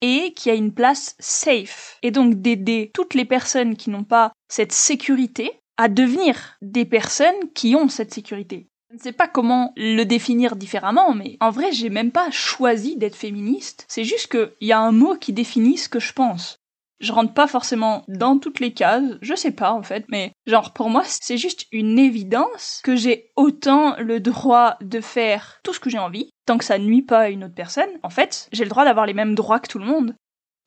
et 0.00 0.32
qui 0.34 0.50
a 0.50 0.54
une 0.54 0.72
place 0.72 1.14
safe 1.20 1.98
et 2.02 2.10
donc 2.10 2.42
d'aider 2.42 2.90
toutes 2.92 3.14
les 3.14 3.24
personnes 3.24 3.76
qui 3.76 3.90
n'ont 3.90 4.04
pas 4.04 4.32
cette 4.48 4.72
sécurité 4.72 5.52
à 5.76 5.88
devenir 5.88 6.56
des 6.62 6.84
personnes 6.84 7.52
qui 7.54 7.76
ont 7.76 7.88
cette 7.88 8.12
sécurité. 8.12 8.66
Je 8.90 8.96
ne 8.96 9.00
sais 9.00 9.12
pas 9.12 9.28
comment 9.28 9.72
le 9.76 10.02
définir 10.02 10.56
différemment, 10.56 11.14
mais 11.14 11.36
en 11.40 11.50
vrai, 11.50 11.70
j'ai 11.70 11.90
même 11.90 12.10
pas 12.10 12.32
choisi 12.32 12.96
d'être 12.96 13.14
féministe. 13.14 13.84
C'est 13.86 14.02
juste 14.02 14.26
qu'il 14.26 14.66
y 14.66 14.72
a 14.72 14.80
un 14.80 14.90
mot 14.90 15.14
qui 15.14 15.32
définit 15.32 15.78
ce 15.78 15.88
que 15.88 16.00
je 16.00 16.12
pense 16.12 16.59
je 17.00 17.12
rentre 17.12 17.34
pas 17.34 17.46
forcément 17.46 18.04
dans 18.08 18.38
toutes 18.38 18.60
les 18.60 18.72
cases, 18.72 19.16
je 19.22 19.34
sais 19.34 19.50
pas 19.52 19.72
en 19.72 19.82
fait, 19.82 20.04
mais 20.08 20.32
genre 20.46 20.72
pour 20.72 20.90
moi 20.90 21.02
c'est 21.04 21.38
juste 21.38 21.66
une 21.72 21.98
évidence 21.98 22.80
que 22.84 22.94
j'ai 22.94 23.32
autant 23.36 23.96
le 23.98 24.20
droit 24.20 24.76
de 24.82 25.00
faire 25.00 25.60
tout 25.64 25.72
ce 25.72 25.80
que 25.80 25.90
j'ai 25.90 25.98
envie, 25.98 26.30
tant 26.46 26.58
que 26.58 26.64
ça 26.64 26.78
nuit 26.78 27.02
pas 27.02 27.20
à 27.20 27.28
une 27.28 27.44
autre 27.44 27.54
personne. 27.54 27.90
En 28.02 28.10
fait, 28.10 28.48
j'ai 28.52 28.64
le 28.64 28.70
droit 28.70 28.84
d'avoir 28.84 29.06
les 29.06 29.14
mêmes 29.14 29.34
droits 29.34 29.60
que 29.60 29.68
tout 29.68 29.78
le 29.78 29.86
monde, 29.86 30.14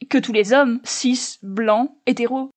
que 0.10 0.18
tous 0.18 0.34
les 0.34 0.54
hommes, 0.54 0.80
cis, 0.84 1.38
blancs, 1.42 1.92
hétéros. 2.06 2.50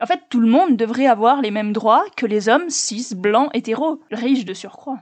En 0.00 0.06
fait, 0.06 0.22
tout 0.30 0.40
le 0.40 0.48
monde 0.48 0.76
devrait 0.76 1.06
avoir 1.06 1.40
les 1.40 1.50
mêmes 1.50 1.72
droits 1.72 2.04
que 2.16 2.26
les 2.26 2.48
hommes 2.48 2.70
cis, 2.70 3.14
blancs, 3.14 3.50
hétéros, 3.54 4.00
riches 4.10 4.44
de 4.44 4.54
surcroît. 4.54 5.00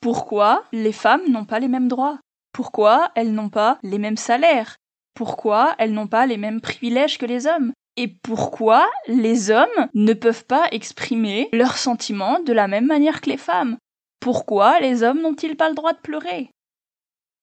Pourquoi 0.00 0.64
les 0.72 0.92
femmes 0.92 1.28
n'ont 1.28 1.44
pas 1.44 1.60
les 1.60 1.68
mêmes 1.68 1.88
droits? 1.88 2.18
Pourquoi 2.52 3.10
elles 3.14 3.32
n'ont 3.32 3.48
pas 3.48 3.78
les 3.82 3.98
mêmes 3.98 4.16
salaires? 4.16 4.76
Pourquoi 5.14 5.74
elles 5.78 5.92
n'ont 5.92 6.06
pas 6.06 6.26
les 6.26 6.36
mêmes 6.36 6.60
privilèges 6.60 7.18
que 7.18 7.26
les 7.26 7.46
hommes 7.46 7.72
et 7.96 8.08
pourquoi 8.08 8.88
les 9.06 9.50
hommes 9.50 9.88
ne 9.94 10.14
peuvent 10.14 10.46
pas 10.46 10.66
exprimer 10.72 11.48
leurs 11.52 11.76
sentiments 11.76 12.40
de 12.40 12.52
la 12.52 12.68
même 12.68 12.86
manière 12.86 13.20
que 13.20 13.30
les 13.30 13.36
femmes 13.36 13.76
Pourquoi 14.20 14.80
les 14.80 15.02
hommes 15.02 15.20
n'ont-ils 15.20 15.56
pas 15.56 15.68
le 15.68 15.74
droit 15.74 15.92
de 15.92 16.00
pleurer? 16.00 16.50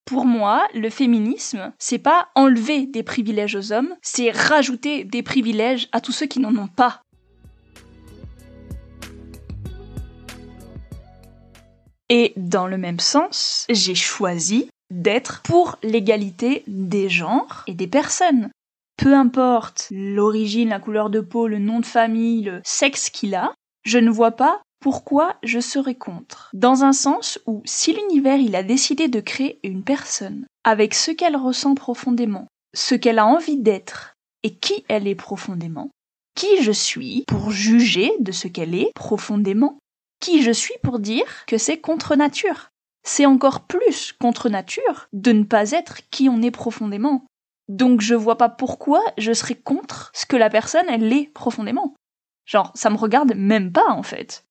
Pour 0.05 0.25
moi, 0.25 0.67
le 0.73 0.89
féminisme, 0.89 1.71
c'est 1.77 1.99
pas 1.99 2.29
enlever 2.33 2.87
des 2.87 3.03
privilèges 3.03 3.55
aux 3.55 3.71
hommes, 3.71 3.95
c'est 4.01 4.31
rajouter 4.31 5.03
des 5.03 5.21
privilèges 5.21 5.87
à 5.91 6.01
tous 6.01 6.11
ceux 6.11 6.25
qui 6.25 6.39
n'en 6.39 6.55
ont 6.55 6.67
pas. 6.67 7.01
Et 12.09 12.33
dans 12.37 12.65
le 12.65 12.79
même 12.79 12.99
sens, 12.99 13.67
j'ai 13.69 13.93
choisi 13.93 14.67
d'être 14.89 15.41
pour 15.43 15.77
l'égalité 15.83 16.63
des 16.67 17.09
genres 17.09 17.63
et 17.67 17.73
des 17.73 17.87
personnes. 17.87 18.49
Peu 18.97 19.13
importe 19.13 19.87
l'origine, 19.91 20.69
la 20.69 20.79
couleur 20.79 21.09
de 21.09 21.21
peau, 21.21 21.47
le 21.47 21.59
nom 21.59 21.79
de 21.79 21.85
famille, 21.85 22.43
le 22.43 22.61
sexe 22.63 23.09
qu'il 23.09 23.35
a, 23.35 23.53
je 23.83 23.97
ne 23.97 24.09
vois 24.09 24.31
pas 24.31 24.61
pourquoi 24.79 25.35
je 25.43 25.59
serais 25.59 25.95
contre. 25.95 26.49
Dans 26.53 26.83
un 26.83 26.93
sens 26.93 27.39
où 27.45 27.61
si 27.65 27.93
l'univers 27.93 28.37
il 28.37 28.55
a 28.55 28.63
décidé 28.63 29.07
de 29.07 29.19
créer 29.19 29.59
une 29.63 29.83
personne 29.83 30.45
avec 30.63 30.93
ce 30.93 31.11
qu'elle 31.11 31.35
ressent 31.35 31.75
profondément, 31.75 32.47
ce 32.73 32.95
qu'elle 32.95 33.19
a 33.19 33.25
envie 33.25 33.57
d'être 33.57 34.15
et 34.43 34.55
qui 34.55 34.85
elle 34.87 35.07
est 35.07 35.15
profondément, 35.15 35.91
qui 36.35 36.61
je 36.61 36.71
suis 36.71 37.23
pour 37.27 37.51
juger 37.51 38.11
de 38.19 38.31
ce 38.31 38.47
qu'elle 38.47 38.75
est 38.75 38.91
profondément, 38.95 39.79
qui 40.19 40.41
je 40.41 40.51
suis 40.51 40.75
pour 40.83 40.99
dire 40.99 41.45
que 41.45 41.57
c'est 41.57 41.79
contre 41.79 42.15
nature. 42.15 42.69
C'est 43.03 43.25
encore 43.25 43.61
plus 43.61 44.13
contre 44.13 44.49
nature 44.49 45.07
de 45.13 45.31
ne 45.31 45.43
pas 45.43 45.71
être 45.71 45.99
qui 46.09 46.29
on 46.29 46.41
est 46.41 46.51
profondément. 46.51 47.25
Donc 47.67 48.01
je 48.01 48.15
vois 48.15 48.37
pas 48.37 48.49
pourquoi 48.49 49.01
je 49.17 49.31
serais 49.31 49.55
contre 49.55 50.11
ce 50.13 50.25
que 50.25 50.35
la 50.35 50.49
personne 50.49 50.87
elle 50.89 51.11
est 51.11 51.31
profondément. 51.33 51.95
Genre 52.45 52.71
ça 52.75 52.89
me 52.89 52.97
regarde 52.97 53.33
même 53.35 53.71
pas 53.71 53.89
en 53.91 54.03
fait. 54.03 54.45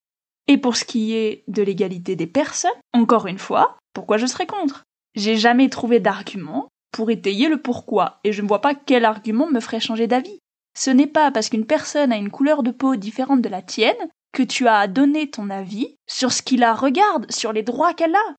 Et 0.47 0.57
pour 0.57 0.77
ce 0.77 0.85
qui 0.85 1.15
est 1.15 1.45
de 1.47 1.63
l'égalité 1.63 2.17
des 2.17 2.27
personnes, 2.27 2.71
encore 2.95 3.27
une 3.27 3.39
fois, 3.39 3.77
pourquoi 3.93 4.17
je 4.17 4.27
serais 4.27 4.47
contre? 4.47 4.85
J'ai 5.15 5.37
jamais 5.37 5.69
trouvé 5.69 6.01
d'argument 6.01 6.69
pour 6.93 7.11
étayer 7.11 7.49
le 7.49 7.61
pourquoi, 7.61 8.19
et 8.25 8.33
je 8.33 8.41
ne 8.41 8.49
vois 8.49 8.61
pas 8.61 8.75
quel 8.75 9.05
argument 9.05 9.47
me 9.47 9.61
ferait 9.61 9.81
changer 9.81 10.07
d'avis. 10.07 10.39
Ce 10.77 10.91
n'est 10.91 11.07
pas 11.07 11.31
parce 11.31 11.49
qu'une 11.49 11.67
personne 11.67 12.13
a 12.13 12.17
une 12.17 12.31
couleur 12.31 12.63
de 12.63 12.71
peau 12.71 12.97
différente 12.97 13.43
de 13.43 13.49
la 13.49 13.63
tienne 13.63 13.97
que 14.33 14.43
tu 14.43 14.67
as 14.67 14.79
à 14.79 14.87
donner 14.87 15.31
ton 15.31 15.51
avis 15.51 15.97
sur 16.07 16.33
ce 16.33 16.43
qui 16.43 16.57
la 16.57 16.75
regarde, 16.75 17.31
sur 17.31 17.53
les 17.53 17.63
droits 17.63 17.95
qu'elle 17.95 18.15
a, 18.15 18.35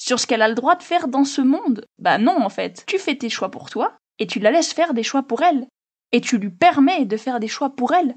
sur 0.00 0.18
ce 0.18 0.26
qu'elle 0.26 0.42
a 0.42 0.48
le 0.48 0.54
droit 0.54 0.76
de 0.76 0.82
faire 0.82 1.08
dans 1.08 1.24
ce 1.24 1.42
monde. 1.42 1.84
Bah 1.98 2.18
non, 2.18 2.40
en 2.42 2.48
fait. 2.48 2.84
Tu 2.86 2.98
fais 2.98 3.16
tes 3.16 3.28
choix 3.28 3.50
pour 3.50 3.68
toi, 3.68 3.98
et 4.18 4.26
tu 4.26 4.40
la 4.40 4.50
laisses 4.50 4.72
faire 4.72 4.94
des 4.94 5.02
choix 5.02 5.22
pour 5.22 5.42
elle. 5.42 5.66
Et 6.12 6.20
tu 6.20 6.38
lui 6.38 6.50
permets 6.50 7.04
de 7.04 7.16
faire 7.16 7.38
des 7.38 7.48
choix 7.48 7.70
pour 7.70 7.92
elle. 7.92 8.16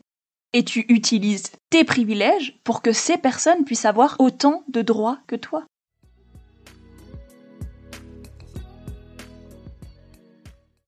Et 0.54 0.64
tu 0.64 0.86
utilises 0.88 1.52
tes 1.70 1.84
privilèges 1.84 2.58
pour 2.64 2.82
que 2.82 2.94
ces 2.94 3.18
personnes 3.18 3.66
puissent 3.66 3.86
avoir 3.86 4.16
autant 4.20 4.64
de 4.70 4.82
droits 4.82 5.20
que 5.28 5.36
toi. 5.36 5.66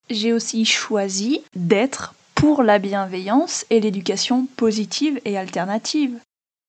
J'ai 0.10 0.34
aussi 0.34 0.66
choisi 0.66 1.42
d'être 1.56 2.14
pour 2.36 2.62
la 2.62 2.78
bienveillance 2.80 3.66
et 3.70 3.80
l'éducation 3.80 4.46
positive 4.58 5.20
et 5.26 5.38
alternative. 5.38 6.20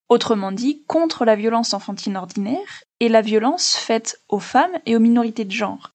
Autrement 0.09 0.53
dit, 0.53 0.85
contre 0.87 1.25
la 1.25 1.35
violence 1.35 1.75
enfantine 1.75 2.17
ordinaire 2.17 2.85
et 3.01 3.09
la 3.09 3.21
violence 3.21 3.77
faite 3.77 4.21
aux 4.29 4.39
femmes 4.39 4.79
et 4.87 4.97
aux 4.97 5.01
minorités 5.01 5.45
de 5.45 5.53
genre. 5.53 5.91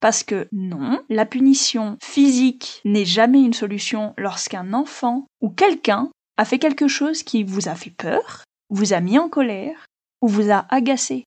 Parce 0.00 0.22
que 0.22 0.46
non, 0.52 1.02
la 1.08 1.26
punition 1.26 1.98
physique 2.02 2.80
n'est 2.84 3.04
jamais 3.04 3.42
une 3.42 3.54
solution 3.54 4.14
lorsqu'un 4.16 4.72
enfant 4.72 5.26
ou 5.40 5.50
quelqu'un 5.50 6.10
a 6.36 6.44
fait 6.44 6.58
quelque 6.58 6.86
chose 6.86 7.22
qui 7.22 7.42
vous 7.42 7.68
a 7.68 7.74
fait 7.74 7.90
peur, 7.90 8.44
vous 8.70 8.92
a 8.92 9.00
mis 9.00 9.18
en 9.18 9.28
colère 9.28 9.86
ou 10.22 10.28
vous 10.28 10.52
a 10.52 10.66
agacé. 10.70 11.24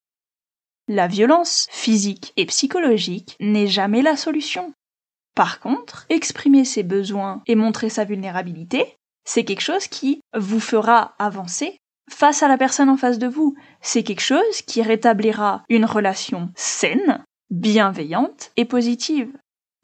La 0.88 1.08
violence 1.08 1.68
physique 1.72 2.32
et 2.38 2.46
psychologique 2.46 3.36
n'est 3.40 3.68
jamais 3.68 4.02
la 4.02 4.16
solution. 4.16 4.74
Par 5.39 5.62
contre, 5.62 6.06
exprimer 6.10 6.65
ses 6.65 6.84
besoins 6.84 7.41
et 7.47 7.56
montrer 7.56 7.88
sa 7.88 8.04
vulnérabilité, 8.04 8.97
c'est 9.23 9.45
quelque 9.45 9.62
chose 9.62 9.88
qui 9.88 10.19
vous 10.38 10.60
fera 10.60 11.15
avancer 11.17 11.78
face 12.12 12.43
à 12.43 12.49
la 12.49 12.58
personne 12.58 12.89
en 12.89 12.97
face 12.97 13.19
de 13.19 13.28
vous. 13.28 13.56
C'est 13.80 14.04
quelque 14.04 14.19
chose 14.19 14.62
qui 14.67 14.82
rétablira 14.82 15.63
une 15.69 15.86
relation 15.86 16.49
saine, 16.56 17.23
bienveillante 17.52 18.52
et 18.58 18.65
positive. 18.65 19.32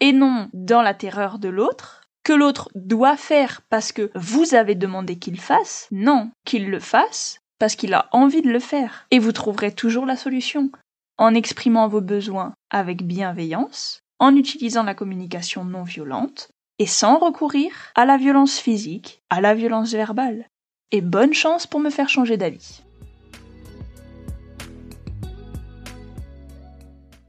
Et 0.01 0.11
non 0.11 0.49
dans 0.51 0.81
la 0.81 0.93
terreur 0.93 1.39
de 1.39 1.47
l'autre, 1.47 2.01
que 2.25 2.33
l'autre 2.33 2.67
doit 2.75 3.15
faire 3.15 3.61
parce 3.69 3.93
que 3.93 4.11
vous 4.13 4.55
avez 4.55 4.75
demandé 4.75 5.17
qu'il 5.17 5.39
fasse. 5.39 5.87
Non, 5.89 6.31
qu'il 6.43 6.69
le 6.69 6.81
fasse 6.81 7.39
parce 7.59 7.77
qu'il 7.77 7.93
a 7.93 8.09
envie 8.11 8.41
de 8.41 8.51
le 8.51 8.59
faire. 8.59 9.07
Et 9.09 9.19
vous 9.19 9.31
trouverez 9.31 9.73
toujours 9.73 10.05
la 10.05 10.17
solution 10.17 10.69
en 11.17 11.33
exprimant 11.33 11.87
vos 11.87 12.01
besoins 12.01 12.53
avec 12.69 13.03
bienveillance, 13.03 14.01
en 14.19 14.35
utilisant 14.35 14.83
la 14.83 14.95
communication 14.95 15.63
non 15.63 15.83
violente 15.83 16.49
et 16.79 16.87
sans 16.87 17.17
recourir 17.17 17.71
à 17.95 18.05
la 18.05 18.17
violence 18.17 18.59
physique, 18.59 19.21
à 19.29 19.41
la 19.41 19.53
violence 19.53 19.91
verbale 19.91 20.47
et 20.91 21.01
bonne 21.01 21.33
chance 21.33 21.67
pour 21.67 21.79
me 21.79 21.89
faire 21.89 22.09
changer 22.09 22.37
d'avis. 22.37 22.81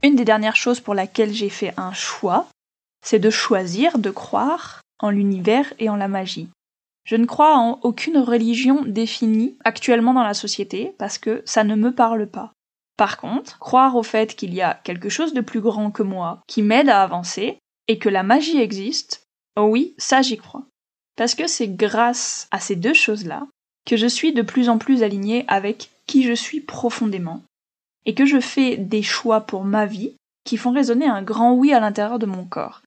Une 0.03 0.15
des 0.15 0.25
dernières 0.25 0.55
choses 0.55 0.79
pour 0.79 0.93
laquelle 0.93 1.33
j'ai 1.33 1.49
fait 1.49 1.73
un 1.77 1.91
choix, 1.91 2.47
c'est 3.03 3.19
de 3.19 3.29
choisir 3.29 3.97
de 3.97 4.09
croire 4.09 4.81
en 4.99 5.09
l'univers 5.09 5.73
et 5.79 5.89
en 5.89 5.95
la 5.95 6.07
magie. 6.07 6.49
Je 7.03 7.15
ne 7.15 7.25
crois 7.25 7.57
en 7.57 7.79
aucune 7.83 8.17
religion 8.17 8.83
définie 8.85 9.57
actuellement 9.63 10.13
dans 10.13 10.23
la 10.23 10.33
société 10.33 10.93
parce 10.97 11.17
que 11.17 11.41
ça 11.45 11.63
ne 11.63 11.75
me 11.75 11.93
parle 11.93 12.27
pas. 12.27 12.53
Par 12.97 13.17
contre, 13.17 13.59
croire 13.59 13.95
au 13.95 14.03
fait 14.03 14.35
qu'il 14.35 14.53
y 14.53 14.61
a 14.61 14.73
quelque 14.83 15.09
chose 15.09 15.33
de 15.33 15.41
plus 15.41 15.61
grand 15.61 15.91
que 15.91 16.03
moi 16.03 16.41
qui 16.47 16.63
m'aide 16.63 16.89
à 16.89 17.03
avancer 17.03 17.59
et 17.87 17.99
que 17.99 18.09
la 18.09 18.23
magie 18.23 18.59
existe, 18.59 19.27
oh 19.55 19.65
oui, 19.65 19.93
ça 19.97 20.21
j'y 20.21 20.37
crois. 20.37 20.65
Parce 21.15 21.35
que 21.35 21.47
c'est 21.47 21.69
grâce 21.69 22.47
à 22.51 22.59
ces 22.59 22.75
deux 22.75 22.93
choses-là 22.93 23.47
que 23.85 23.95
je 23.97 24.07
suis 24.07 24.33
de 24.33 24.41
plus 24.41 24.67
en 24.67 24.77
plus 24.77 25.03
alignée 25.03 25.45
avec 25.47 25.91
qui 26.07 26.23
je 26.23 26.33
suis 26.33 26.59
profondément, 26.59 27.43
et 28.05 28.15
que 28.15 28.25
je 28.25 28.39
fais 28.39 28.77
des 28.77 29.03
choix 29.03 29.41
pour 29.41 29.63
ma 29.63 29.85
vie 29.85 30.15
qui 30.43 30.57
font 30.57 30.71
résonner 30.71 31.07
un 31.07 31.21
grand 31.21 31.53
oui 31.53 31.73
à 31.73 31.79
l'intérieur 31.79 32.19
de 32.19 32.25
mon 32.25 32.45
corps. 32.45 32.81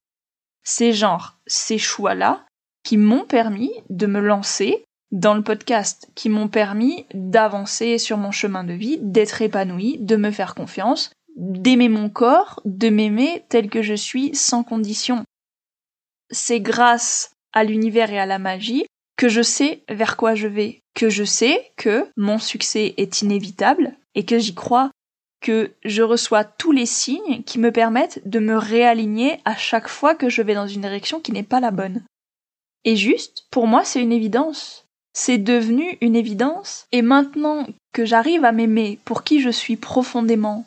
C'est 0.63 0.93
genre 0.93 1.37
ces 1.47 1.77
choix-là 1.77 2.45
qui 2.83 2.97
m'ont 2.97 3.25
permis 3.25 3.71
de 3.89 4.07
me 4.07 4.19
lancer 4.19 4.83
dans 5.11 5.33
le 5.33 5.43
podcast, 5.43 6.09
qui 6.15 6.29
m'ont 6.29 6.47
permis 6.47 7.05
d'avancer 7.13 7.97
sur 7.97 8.17
mon 8.17 8.31
chemin 8.31 8.63
de 8.63 8.73
vie, 8.73 8.97
d'être 9.01 9.41
épanouie, 9.41 9.97
de 9.99 10.15
me 10.15 10.31
faire 10.31 10.55
confiance, 10.55 11.11
d'aimer 11.35 11.89
mon 11.89 12.09
corps, 12.09 12.61
de 12.65 12.89
m'aimer 12.89 13.43
tel 13.49 13.69
que 13.69 13.81
je 13.81 13.93
suis 13.93 14.35
sans 14.35 14.63
condition. 14.63 15.23
C'est 16.29 16.61
grâce 16.61 17.31
à 17.53 17.63
l'univers 17.63 18.11
et 18.11 18.19
à 18.19 18.25
la 18.25 18.39
magie 18.39 18.85
que 19.17 19.29
je 19.29 19.41
sais 19.41 19.83
vers 19.89 20.17
quoi 20.17 20.33
je 20.33 20.47
vais, 20.47 20.81
que 20.95 21.09
je 21.09 21.23
sais 21.23 21.71
que 21.77 22.07
mon 22.17 22.39
succès 22.39 22.93
est 22.97 23.21
inévitable 23.21 23.95
et 24.15 24.25
que 24.25 24.39
j'y 24.39 24.55
crois, 24.55 24.91
que 25.41 25.73
je 25.83 26.03
reçois 26.03 26.43
tous 26.43 26.71
les 26.71 26.85
signes 26.85 27.43
qui 27.43 27.59
me 27.59 27.71
permettent 27.71 28.21
de 28.25 28.39
me 28.39 28.55
réaligner 28.55 29.39
à 29.43 29.55
chaque 29.55 29.87
fois 29.87 30.15
que 30.15 30.29
je 30.29 30.41
vais 30.41 30.53
dans 30.53 30.67
une 30.67 30.81
direction 30.81 31.19
qui 31.19 31.31
n'est 31.31 31.43
pas 31.43 31.59
la 31.59 31.71
bonne. 31.71 32.03
Et 32.83 32.95
juste, 32.95 33.47
pour 33.51 33.67
moi, 33.67 33.83
c'est 33.83 34.01
une 34.01 34.11
évidence. 34.11 34.80
C'est 35.13 35.37
devenu 35.37 35.97
une 36.01 36.15
évidence, 36.15 36.87
et 36.91 37.01
maintenant 37.01 37.67
que 37.93 38.05
j'arrive 38.05 38.45
à 38.45 38.51
m'aimer 38.51 38.99
pour 39.03 39.23
qui 39.23 39.41
je 39.41 39.49
suis 39.49 39.75
profondément, 39.75 40.65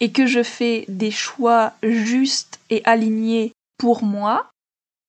et 0.00 0.10
que 0.10 0.26
je 0.26 0.42
fais 0.42 0.84
des 0.88 1.10
choix 1.10 1.74
justes 1.82 2.58
et 2.70 2.82
alignés 2.84 3.52
pour 3.78 4.02
moi, 4.02 4.50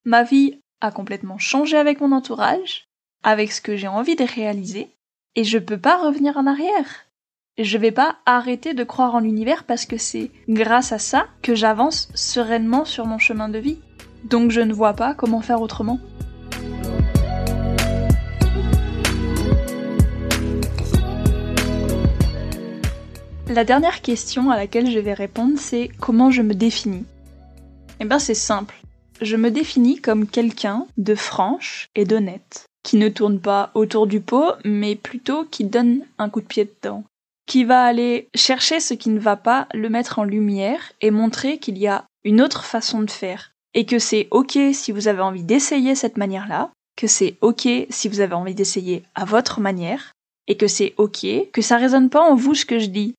ma 0.05 0.23
vie 0.23 0.59
a 0.81 0.91
complètement 0.91 1.37
changé 1.37 1.77
avec 1.77 2.01
mon 2.01 2.11
entourage, 2.11 2.85
avec 3.23 3.51
ce 3.51 3.61
que 3.61 3.75
j'ai 3.75 3.87
envie 3.87 4.15
de 4.15 4.23
réaliser, 4.23 4.89
et 5.35 5.43
je 5.43 5.57
peux 5.57 5.77
pas 5.77 5.97
revenir 5.97 6.37
en 6.37 6.45
arrière. 6.45 7.05
Je 7.57 7.77
vais 7.77 7.91
pas 7.91 8.17
arrêter 8.25 8.73
de 8.73 8.83
croire 8.83 9.15
en 9.15 9.19
l'univers 9.19 9.65
parce 9.65 9.85
que 9.85 9.97
c'est 9.97 10.31
grâce 10.47 10.91
à 10.91 10.99
ça 10.99 11.27
que 11.41 11.53
j'avance 11.53 12.09
sereinement 12.15 12.85
sur 12.85 13.05
mon 13.05 13.17
chemin 13.17 13.49
de 13.49 13.59
vie. 13.59 13.77
Donc 14.23 14.51
je 14.51 14.61
ne 14.61 14.73
vois 14.73 14.93
pas 14.93 15.13
comment 15.13 15.41
faire 15.41 15.61
autrement. 15.61 15.99
La 23.53 23.65
dernière 23.65 24.01
question 24.01 24.49
à 24.49 24.55
laquelle 24.55 24.89
je 24.89 24.99
vais 24.99 25.13
répondre, 25.13 25.59
c'est 25.59 25.89
comment 25.99 26.31
je 26.31 26.41
me 26.41 26.53
définis? 26.53 27.05
Eh 27.99 28.05
ben 28.05 28.17
c'est 28.17 28.33
simple 28.33 28.81
je 29.21 29.35
me 29.35 29.51
définis 29.51 30.01
comme 30.01 30.27
quelqu'un 30.27 30.87
de 30.97 31.15
franche 31.15 31.87
et 31.95 32.05
d'honnête, 32.05 32.65
qui 32.83 32.97
ne 32.97 33.07
tourne 33.07 33.39
pas 33.39 33.71
autour 33.75 34.07
du 34.07 34.19
pot, 34.19 34.53
mais 34.65 34.95
plutôt 34.95 35.45
qui 35.45 35.63
donne 35.63 36.01
un 36.17 36.29
coup 36.29 36.41
de 36.41 36.47
pied 36.47 36.65
dedans, 36.65 37.03
qui 37.45 37.63
va 37.63 37.83
aller 37.83 38.27
chercher 38.35 38.79
ce 38.79 38.95
qui 38.95 39.09
ne 39.09 39.19
va 39.19 39.35
pas, 39.35 39.67
le 39.73 39.89
mettre 39.89 40.19
en 40.19 40.23
lumière 40.23 40.91
et 41.01 41.11
montrer 41.11 41.59
qu'il 41.59 41.77
y 41.77 41.87
a 41.87 42.05
une 42.23 42.41
autre 42.41 42.65
façon 42.65 43.01
de 43.01 43.11
faire, 43.11 43.51
et 43.73 43.85
que 43.85 43.99
c'est 43.99 44.27
ok 44.31 44.57
si 44.73 44.91
vous 44.91 45.07
avez 45.07 45.21
envie 45.21 45.43
d'essayer 45.43 45.93
cette 45.93 46.17
manière-là, 46.17 46.71
que 46.97 47.07
c'est 47.07 47.37
ok 47.41 47.67
si 47.89 48.09
vous 48.09 48.21
avez 48.21 48.33
envie 48.33 48.55
d'essayer 48.55 49.03
à 49.13 49.25
votre 49.25 49.59
manière, 49.59 50.13
et 50.47 50.57
que 50.57 50.67
c'est 50.67 50.95
ok 50.97 51.27
que 51.53 51.61
ça 51.61 51.77
résonne 51.77 52.09
pas 52.09 52.21
en 52.21 52.35
vous 52.35 52.55
ce 52.55 52.65
que 52.65 52.79
je 52.79 52.87
dis. 52.87 53.13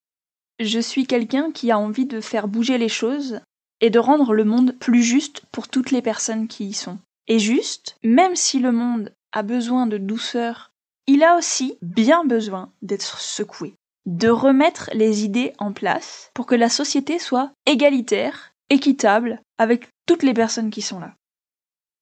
Je 0.63 0.79
suis 0.79 1.05
quelqu'un 1.05 1.51
qui 1.51 1.71
a 1.71 1.77
envie 1.77 2.05
de 2.05 2.21
faire 2.21 2.47
bouger 2.47 2.77
les 2.77 2.87
choses 2.87 3.41
et 3.81 3.89
de 3.89 3.99
rendre 3.99 4.33
le 4.33 4.45
monde 4.45 4.77
plus 4.79 5.03
juste 5.03 5.43
pour 5.51 5.67
toutes 5.67 5.91
les 5.91 6.01
personnes 6.01 6.47
qui 6.47 6.67
y 6.67 6.73
sont. 6.73 6.99
Et 7.27 7.37
juste, 7.37 7.97
même 8.01 8.37
si 8.37 8.59
le 8.59 8.71
monde 8.71 9.13
a 9.33 9.43
besoin 9.43 9.87
de 9.87 9.97
douceur, 9.97 10.71
il 11.05 11.21
a 11.21 11.35
aussi 11.35 11.77
bien 11.81 12.23
besoin 12.23 12.71
d'être 12.81 13.19
secoué, 13.19 13.75
de 14.05 14.29
remettre 14.29 14.89
les 14.93 15.25
idées 15.25 15.51
en 15.57 15.73
place 15.73 16.31
pour 16.33 16.45
que 16.45 16.55
la 16.55 16.69
société 16.69 17.19
soit 17.19 17.51
égalitaire, 17.65 18.53
équitable 18.69 19.41
avec 19.57 19.89
toutes 20.05 20.23
les 20.23 20.33
personnes 20.33 20.71
qui 20.71 20.81
sont 20.81 21.01
là. 21.01 21.13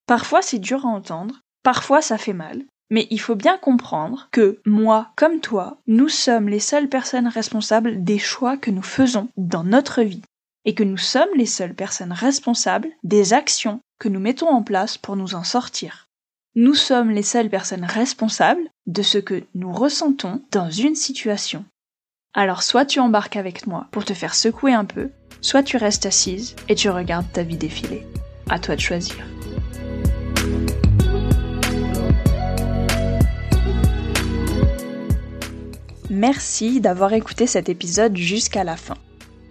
Parfois 0.06 0.40
c'est 0.40 0.60
dur 0.60 0.86
à 0.86 0.88
entendre, 0.88 1.40
parfois 1.64 2.00
ça 2.00 2.16
fait 2.16 2.32
mal, 2.32 2.64
mais 2.92 3.06
il 3.10 3.18
faut 3.18 3.34
bien 3.34 3.56
comprendre 3.56 4.28
que 4.32 4.60
moi 4.66 5.12
comme 5.16 5.40
toi, 5.40 5.78
nous 5.86 6.10
sommes 6.10 6.50
les 6.50 6.60
seules 6.60 6.90
personnes 6.90 7.26
responsables 7.26 8.04
des 8.04 8.18
choix 8.18 8.58
que 8.58 8.70
nous 8.70 8.82
faisons 8.82 9.28
dans 9.38 9.64
notre 9.64 10.02
vie 10.02 10.20
et 10.66 10.74
que 10.74 10.84
nous 10.84 10.98
sommes 10.98 11.34
les 11.34 11.46
seules 11.46 11.74
personnes 11.74 12.12
responsables 12.12 12.90
des 13.02 13.32
actions 13.32 13.80
que 13.98 14.10
nous 14.10 14.20
mettons 14.20 14.50
en 14.50 14.62
place 14.62 14.98
pour 14.98 15.16
nous 15.16 15.34
en 15.34 15.42
sortir. 15.42 16.08
Nous 16.54 16.74
sommes 16.74 17.10
les 17.10 17.22
seules 17.22 17.48
personnes 17.48 17.86
responsables 17.86 18.68
de 18.86 19.00
ce 19.00 19.16
que 19.16 19.42
nous 19.54 19.72
ressentons 19.72 20.42
dans 20.50 20.70
une 20.70 20.94
situation. 20.94 21.64
Alors 22.34 22.62
soit 22.62 22.84
tu 22.84 23.00
embarques 23.00 23.36
avec 23.36 23.66
moi 23.66 23.86
pour 23.90 24.04
te 24.04 24.12
faire 24.12 24.34
secouer 24.34 24.74
un 24.74 24.84
peu, 24.84 25.08
soit 25.40 25.62
tu 25.62 25.78
restes 25.78 26.04
assise 26.04 26.54
et 26.68 26.74
tu 26.74 26.90
regardes 26.90 27.32
ta 27.32 27.42
vie 27.42 27.56
défiler. 27.56 28.06
À 28.50 28.58
toi 28.58 28.76
de 28.76 28.80
choisir. 28.82 29.16
Merci 36.12 36.82
d'avoir 36.82 37.14
écouté 37.14 37.46
cet 37.46 37.70
épisode 37.70 38.18
jusqu'à 38.18 38.64
la 38.64 38.76
fin. 38.76 38.98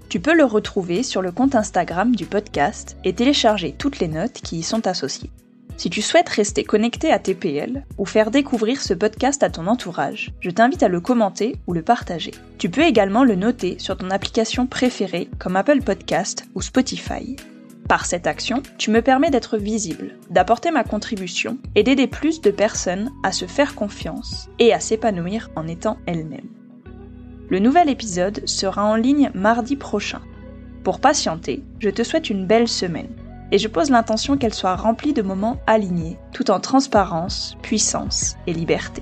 Tu 0.10 0.19
peux 0.19 0.36
le 0.36 0.43
retrouver 0.43 1.02
sur 1.02 1.24
le 1.24 1.32
compte 1.32 1.56
Instagram 1.56 2.15
du 2.15 2.28
podcast 2.28 2.97
et 3.04 3.13
télécharger 3.13 3.74
toutes 3.76 3.97
les 3.97 4.08
notes 4.08 4.34
qui 4.43 4.60
y 4.60 4.62
sont 4.62 4.86
associées. 4.86 5.32
Si 5.78 5.89
tu 5.89 6.04
souhaites 6.04 6.30
rester 6.30 6.63
connecté 6.63 7.12
à 7.12 7.17
TPL 7.17 7.84
ou 7.97 8.06
faire 8.06 8.30
découvrir 8.30 8.80
ce 8.80 8.93
podcast 8.93 9.41
à 9.41 9.50
ton 9.50 9.65
entourage, 9.65 10.34
je 10.39 10.52
t'invite 10.52 10.84
à 10.84 10.88
le 10.88 11.02
commenter 11.02 11.56
ou 11.65 11.74
le 11.74 11.82
partager. 11.82 12.36
Tu 12.60 12.69
peux 12.69 12.84
également 12.84 13.24
le 13.24 13.34
noter 13.34 13.80
sur 13.80 13.97
ton 13.97 14.12
application 14.12 14.67
préférée 14.67 15.30
comme 15.39 15.56
Apple 15.56 15.82
Podcast 15.82 16.45
ou 16.54 16.62
Spotify. 16.62 17.38
Par 17.91 18.06
cette 18.06 18.25
action, 18.25 18.63
tu 18.77 18.89
me 18.89 19.01
permets 19.01 19.32
d'être 19.32 19.58
visible, 19.58 20.15
d'apporter 20.30 20.71
ma 20.71 20.86
contribution 20.86 21.58
et 21.75 21.84
d'aider 21.84 22.08
plus 22.08 22.39
de 22.39 22.49
personnes 22.49 23.12
à 23.21 23.34
se 23.34 23.43
faire 23.43 23.75
confiance 23.75 24.47
et 24.60 24.71
à 24.71 24.80
s'épanouir 24.80 25.49
en 25.58 25.67
étant 25.67 25.97
elles-mêmes. 26.06 26.47
Le 27.49 27.60
nouvel 27.60 27.89
épisode 27.89 28.47
sera 28.47 28.86
en 28.86 28.95
ligne 28.95 29.30
mardi 29.34 29.75
prochain. 29.75 30.21
Pour 30.86 31.01
patienter, 31.01 31.65
je 31.80 31.89
te 31.89 32.04
souhaite 32.04 32.30
une 32.30 32.47
belle 32.47 32.69
semaine 32.69 33.13
et 33.51 33.58
je 33.58 33.67
pose 33.67 33.89
l'intention 33.89 34.38
qu'elle 34.38 34.54
soit 34.54 34.77
remplie 34.77 35.12
de 35.12 35.21
moments 35.21 35.60
alignés, 35.67 36.17
tout 36.32 36.49
en 36.49 36.62
transparence, 36.62 37.58
puissance 37.62 38.38
et 38.47 38.54
liberté. 38.54 39.01